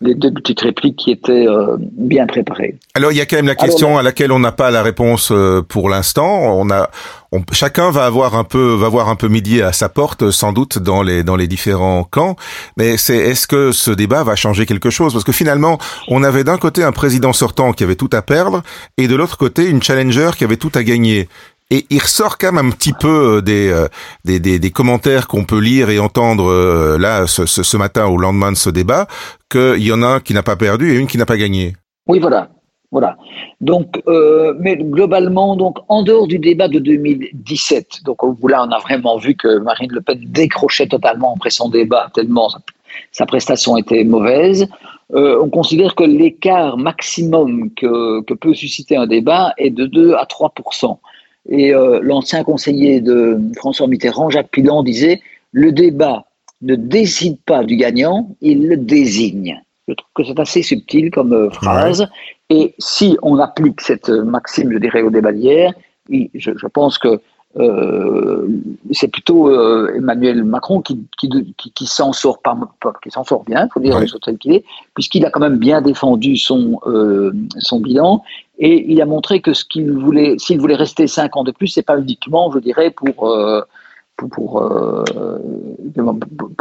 les 0.00 0.16
deux 0.16 0.32
petites 0.32 0.60
répliques 0.60 0.96
qui 0.96 1.12
étaient 1.12 1.46
euh, 1.46 1.76
bien 1.78 2.26
préparées. 2.26 2.74
Alors, 2.94 3.12
il 3.12 3.18
y 3.18 3.20
a 3.20 3.26
quand 3.26 3.36
même 3.36 3.46
la 3.46 3.54
question 3.54 3.96
à 3.96 4.02
laquelle 4.02 4.32
on 4.32 4.40
n'a 4.40 4.50
pas 4.50 4.72
la 4.72 4.82
réponse 4.82 5.30
euh, 5.30 5.62
pour 5.62 5.88
l'instant. 5.88 6.58
On 6.58 6.68
a, 6.70 6.90
on, 7.30 7.42
chacun 7.52 7.92
va 7.92 8.04
avoir 8.04 8.34
un 8.34 8.42
peu, 8.42 8.74
va 8.74 8.88
voir 8.88 9.08
un 9.08 9.14
peu 9.14 9.28
midi 9.28 9.62
à 9.62 9.72
sa 9.72 9.88
porte, 9.88 10.32
sans 10.32 10.52
doute 10.52 10.80
dans 10.80 11.04
les 11.04 11.22
dans 11.22 11.36
les 11.36 11.46
différents 11.46 12.02
camps. 12.02 12.34
Mais 12.76 12.96
c'est, 12.96 13.18
est-ce 13.18 13.46
que 13.46 13.70
ce 13.70 13.92
débat 13.92 14.24
va 14.24 14.34
changer 14.34 14.66
quelque 14.66 14.90
chose? 14.90 15.12
Parce 15.12 15.24
que 15.24 15.30
finalement, 15.30 15.78
on 16.08 16.24
avait 16.24 16.42
d'un 16.42 16.58
côté 16.58 16.82
un 16.82 16.92
président 16.92 17.32
sortant 17.32 17.72
qui 17.72 17.84
avait 17.84 17.94
tout 17.94 18.10
à 18.12 18.22
perdre, 18.22 18.64
et 18.98 19.06
de 19.06 19.14
l'autre 19.14 19.38
côté 19.38 19.66
une 19.68 19.80
challenger 19.80 20.30
qui 20.36 20.42
avait 20.42 20.56
tout 20.56 20.72
à 20.74 20.82
gagner. 20.82 21.28
Et 21.72 21.86
il 21.88 22.00
ressort 22.00 22.36
quand 22.36 22.52
même 22.52 22.66
un 22.66 22.70
petit 22.70 22.92
peu 22.92 23.40
euh, 23.40 23.42
euh, 23.48 23.88
des, 24.26 24.38
des, 24.58 24.70
commentaires 24.70 25.26
qu'on 25.26 25.44
peut 25.44 25.58
lire 25.58 25.88
et 25.88 25.98
entendre 25.98 26.44
euh, 26.50 26.98
là 26.98 27.26
ce, 27.26 27.46
ce, 27.46 27.76
matin 27.78 28.08
au 28.08 28.18
lendemain 28.18 28.52
de 28.52 28.58
ce 28.58 28.68
débat, 28.68 29.06
qu'il 29.50 29.82
y 29.82 29.90
en 29.90 30.02
a 30.02 30.06
un 30.06 30.20
qui 30.20 30.34
n'a 30.34 30.42
pas 30.42 30.56
perdu 30.56 30.92
et 30.92 30.98
une 30.98 31.06
qui 31.06 31.16
n'a 31.16 31.24
pas 31.24 31.38
gagné. 31.38 31.72
Oui, 32.06 32.18
voilà. 32.18 32.50
Voilà. 32.90 33.16
Donc, 33.62 34.02
mais 34.60 34.76
globalement, 34.76 35.56
donc 35.56 35.78
en 35.88 36.02
dehors 36.02 36.26
du 36.26 36.38
débat 36.38 36.68
de 36.68 36.78
2017, 36.78 38.02
donc 38.04 38.18
là, 38.46 38.66
on 38.68 38.70
a 38.70 38.78
vraiment 38.80 39.16
vu 39.16 39.34
que 39.34 39.60
Marine 39.60 39.90
Le 39.92 40.02
Pen 40.02 40.20
décrochait 40.26 40.88
totalement 40.88 41.32
après 41.34 41.48
son 41.48 41.70
débat 41.70 42.10
tellement 42.12 42.50
sa, 43.12 43.24
prestation 43.24 43.78
était 43.78 44.04
mauvaise. 44.04 44.68
On 45.14 45.48
considère 45.48 45.94
que 45.94 46.04
l'écart 46.04 46.76
maximum 46.76 47.70
que, 47.74 48.20
peut 48.34 48.52
susciter 48.52 48.94
un 48.94 49.06
débat 49.06 49.54
est 49.56 49.70
de 49.70 49.86
2 49.86 50.12
à 50.12 50.26
3 50.26 50.52
et 51.48 51.74
euh, 51.74 52.00
l'ancien 52.02 52.44
conseiller 52.44 53.00
de 53.00 53.38
François 53.56 53.88
Mitterrand, 53.88 54.30
Jacques 54.30 54.50
Pilon, 54.50 54.82
disait 54.82 55.20
Le 55.52 55.72
débat 55.72 56.26
ne 56.60 56.76
décide 56.76 57.38
pas 57.44 57.64
du 57.64 57.76
gagnant, 57.76 58.28
il 58.40 58.68
le 58.68 58.76
désigne. 58.76 59.60
Je 59.88 59.94
trouve 59.94 60.10
que 60.14 60.24
c'est 60.24 60.38
assez 60.38 60.62
subtil 60.62 61.10
comme 61.10 61.32
euh, 61.32 61.50
phrase. 61.50 62.06
Et 62.50 62.74
si 62.78 63.16
on 63.22 63.38
applique 63.38 63.80
cette 63.80 64.08
maxime, 64.08 64.72
je 64.72 64.78
dirais, 64.78 65.02
au 65.02 65.10
débat 65.10 65.32
d'hier, 65.32 65.72
je, 66.08 66.28
je, 66.34 66.66
pense 66.66 66.98
que 66.98 67.20
euh, 67.58 68.48
c'est 68.92 69.08
plutôt 69.08 69.50
euh, 69.50 69.92
Emmanuel 69.94 70.42
Macron 70.42 70.80
qui, 70.80 71.04
qui, 71.18 71.28
qui, 71.58 71.70
qui 71.70 71.86
s'en 71.86 72.12
sort 72.12 72.40
pas, 72.40 72.56
qui 73.02 73.10
s'en 73.10 73.24
sort 73.24 73.44
bien, 73.44 73.68
faut 73.72 73.80
dire 73.80 74.02
qu'il 74.40 74.54
est, 74.54 74.64
puisqu'il 74.94 75.26
a 75.26 75.30
quand 75.30 75.40
même 75.40 75.58
bien 75.58 75.82
défendu 75.82 76.38
son 76.38 76.80
euh, 76.86 77.32
son 77.58 77.80
bilan 77.80 78.22
et 78.64 78.92
il 78.92 79.02
a 79.02 79.06
montré 79.06 79.40
que 79.40 79.54
ce 79.54 79.64
qu'il 79.64 79.90
voulait, 79.90 80.36
s'il 80.38 80.60
voulait 80.60 80.76
rester 80.76 81.08
cinq 81.08 81.36
ans 81.36 81.42
de 81.42 81.50
plus, 81.50 81.66
c'est 81.66 81.82
pas 81.82 81.98
uniquement, 81.98 82.50
je 82.52 82.60
dirais, 82.60 82.90
pour 82.92 83.28
euh, 83.28 83.60
pour, 84.16 84.28
pour, 84.28 84.62
euh, 84.62 85.04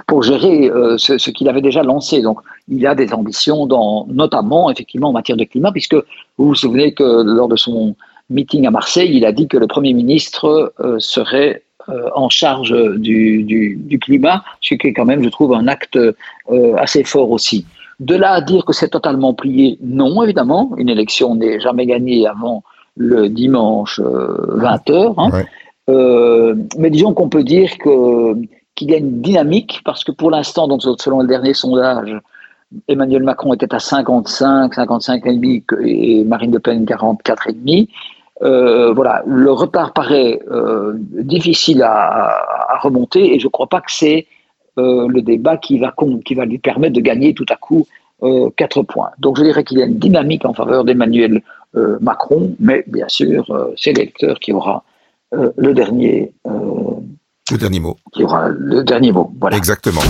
pour, 0.07 0.23
gérer 0.23 0.69
euh, 0.69 0.97
ce, 0.97 1.29
qu'il 1.29 1.47
avait 1.47 1.61
déjà 1.61 1.83
lancé. 1.83 2.21
Donc, 2.21 2.39
il 2.67 2.87
a 2.87 2.95
des 2.95 3.13
ambitions, 3.13 3.67
dans, 3.67 4.07
notamment, 4.07 4.71
effectivement, 4.71 5.09
en 5.09 5.11
matière 5.11 5.37
de 5.37 5.43
climat, 5.43 5.71
puisque 5.71 5.93
vous 6.37 6.47
vous 6.47 6.55
souvenez 6.55 6.93
que 6.93 7.03
lors 7.03 7.49
de 7.49 7.55
son 7.55 7.95
meeting 8.31 8.65
à 8.65 8.71
Marseille, 8.71 9.11
il 9.15 9.25
a 9.25 9.31
dit 9.31 9.47
que 9.47 9.57
le 9.57 9.67
Premier 9.67 9.93
ministre 9.93 10.73
euh, 10.79 10.97
serait 10.99 11.61
euh, 11.89 12.09
en 12.15 12.29
charge 12.29 12.73
du, 12.97 13.99
climat, 14.01 14.43
ce 14.61 14.75
qui 14.75 14.87
est 14.87 14.93
quand 14.93 15.05
même, 15.05 15.23
je 15.23 15.29
trouve, 15.29 15.53
un 15.53 15.67
acte 15.67 15.97
euh, 15.97 16.75
assez 16.77 17.03
fort 17.03 17.29
aussi. 17.29 17.65
De 18.01 18.15
là 18.15 18.31
à 18.33 18.41
dire 18.41 18.65
que 18.65 18.73
c'est 18.73 18.89
totalement 18.89 19.33
plié, 19.33 19.77
non, 19.81 20.23
évidemment. 20.23 20.71
Une 20.77 20.89
élection 20.89 21.35
n'est 21.35 21.59
jamais 21.59 21.85
gagnée 21.85 22.27
avant 22.27 22.63
le 22.97 23.29
dimanche 23.29 23.99
20h. 23.99 25.13
Hein. 25.17 25.29
Ouais. 25.31 26.53
mais 26.77 26.89
disons 26.89 27.13
qu'on 27.13 27.29
peut 27.29 27.43
dire 27.43 27.77
que 27.77 28.35
qu'il 28.75 28.91
y 28.91 28.95
a 28.95 28.97
une 28.97 29.21
dynamique, 29.21 29.81
parce 29.85 30.03
que 30.03 30.11
pour 30.11 30.31
l'instant, 30.31 30.67
donc 30.67 30.81
selon 30.81 31.21
le 31.21 31.27
dernier 31.27 31.53
sondage, 31.53 32.17
Emmanuel 32.87 33.23
Macron 33.23 33.53
était 33.53 33.73
à 33.73 33.79
55, 33.79 34.75
55,5 34.75 35.85
et 35.85 36.23
Marine 36.23 36.51
Le 36.51 36.59
Pen 36.59 36.85
44,5. 36.85 37.87
Euh, 38.43 38.91
voilà, 38.93 39.21
le 39.27 39.51
retard 39.51 39.93
paraît 39.93 40.41
euh, 40.49 40.93
difficile 40.97 41.83
à, 41.83 42.43
à, 42.69 42.79
remonter 42.79 43.35
et 43.35 43.39
je 43.39 43.45
ne 43.45 43.51
crois 43.51 43.67
pas 43.67 43.81
que 43.81 43.91
c'est 43.91 44.25
euh, 44.77 45.07
le 45.07 45.21
débat 45.21 45.57
qui 45.57 45.79
va, 45.79 45.93
qui 46.25 46.35
va 46.35 46.45
lui 46.45 46.57
permettre 46.57 46.93
de 46.93 47.01
gagner 47.01 47.33
tout 47.33 47.45
à 47.49 47.55
coup 47.55 47.85
euh, 48.23 48.49
4 48.55 48.83
points. 48.83 49.09
Donc 49.17 49.37
je 49.39 49.43
dirais 49.43 49.63
qu'il 49.63 49.79
y 49.79 49.81
a 49.81 49.85
une 49.85 49.97
dynamique 49.97 50.45
en 50.45 50.53
faveur 50.53 50.83
d'Emmanuel 50.83 51.41
euh, 51.75 51.97
Macron, 52.01 52.55
mais 52.59 52.83
bien 52.85 53.07
sûr, 53.07 53.49
euh, 53.49 53.73
c'est 53.75 53.93
l'électeur 53.93 54.39
qui 54.39 54.53
aura 54.53 54.83
le 55.31 55.73
dernier. 55.73 56.33
le 56.45 57.57
dernier 57.57 57.79
mot. 57.79 57.95
Qui 58.11 58.23
aura 58.23 58.49
le 58.49 58.83
dernier 58.83 59.11
mot. 59.11 59.31
Voilà. 59.39 59.57
Exactement. 59.57 60.01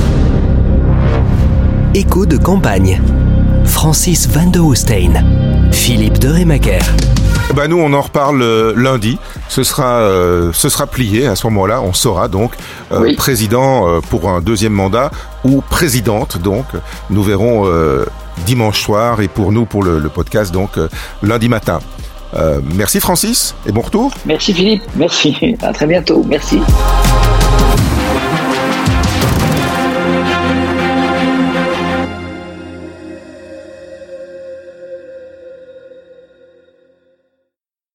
Écho 1.93 2.25
de 2.25 2.37
campagne. 2.37 2.99
Francis 3.65 4.27
Van 4.27 4.49
de 4.49 4.59
Hoostein. 4.59 5.13
Philippe 5.71 6.19
de 6.19 6.27
Rémaker. 7.41 7.55
Bah 7.55 7.67
nous 7.67 7.77
on 7.79 7.93
en 7.93 8.01
reparle 8.01 8.41
euh, 8.41 8.73
lundi. 8.75 9.17
Ce 9.49 9.63
sera 9.63 9.99
euh, 9.99 10.51
ce 10.53 10.69
sera 10.69 10.87
plié 10.87 11.27
à 11.27 11.35
ce 11.35 11.47
moment-là. 11.47 11.81
On 11.81 11.93
saura 11.93 12.27
donc 12.27 12.53
euh, 12.91 12.99
oui. 13.01 13.15
président 13.15 13.87
euh, 13.87 13.99
pour 14.01 14.29
un 14.29 14.41
deuxième 14.41 14.73
mandat 14.73 15.11
ou 15.43 15.61
présidente 15.61 16.37
donc. 16.37 16.65
Nous 17.09 17.23
verrons 17.23 17.63
euh, 17.65 18.05
dimanche 18.45 18.81
soir 18.81 19.21
et 19.21 19.27
pour 19.27 19.51
nous 19.51 19.65
pour 19.65 19.83
le, 19.83 19.99
le 19.99 20.09
podcast 20.09 20.51
donc 20.53 20.71
lundi 21.21 21.49
matin. 21.49 21.79
merci 22.75 22.99
Francis 23.01 23.55
et 23.67 23.71
bon 23.73 23.81
retour. 23.81 24.11
Merci 24.25 24.53
Philippe, 24.53 24.83
merci. 24.95 25.57
À 25.61 25.73
très 25.73 25.85
bientôt. 25.85 26.23
Merci. 26.27 26.59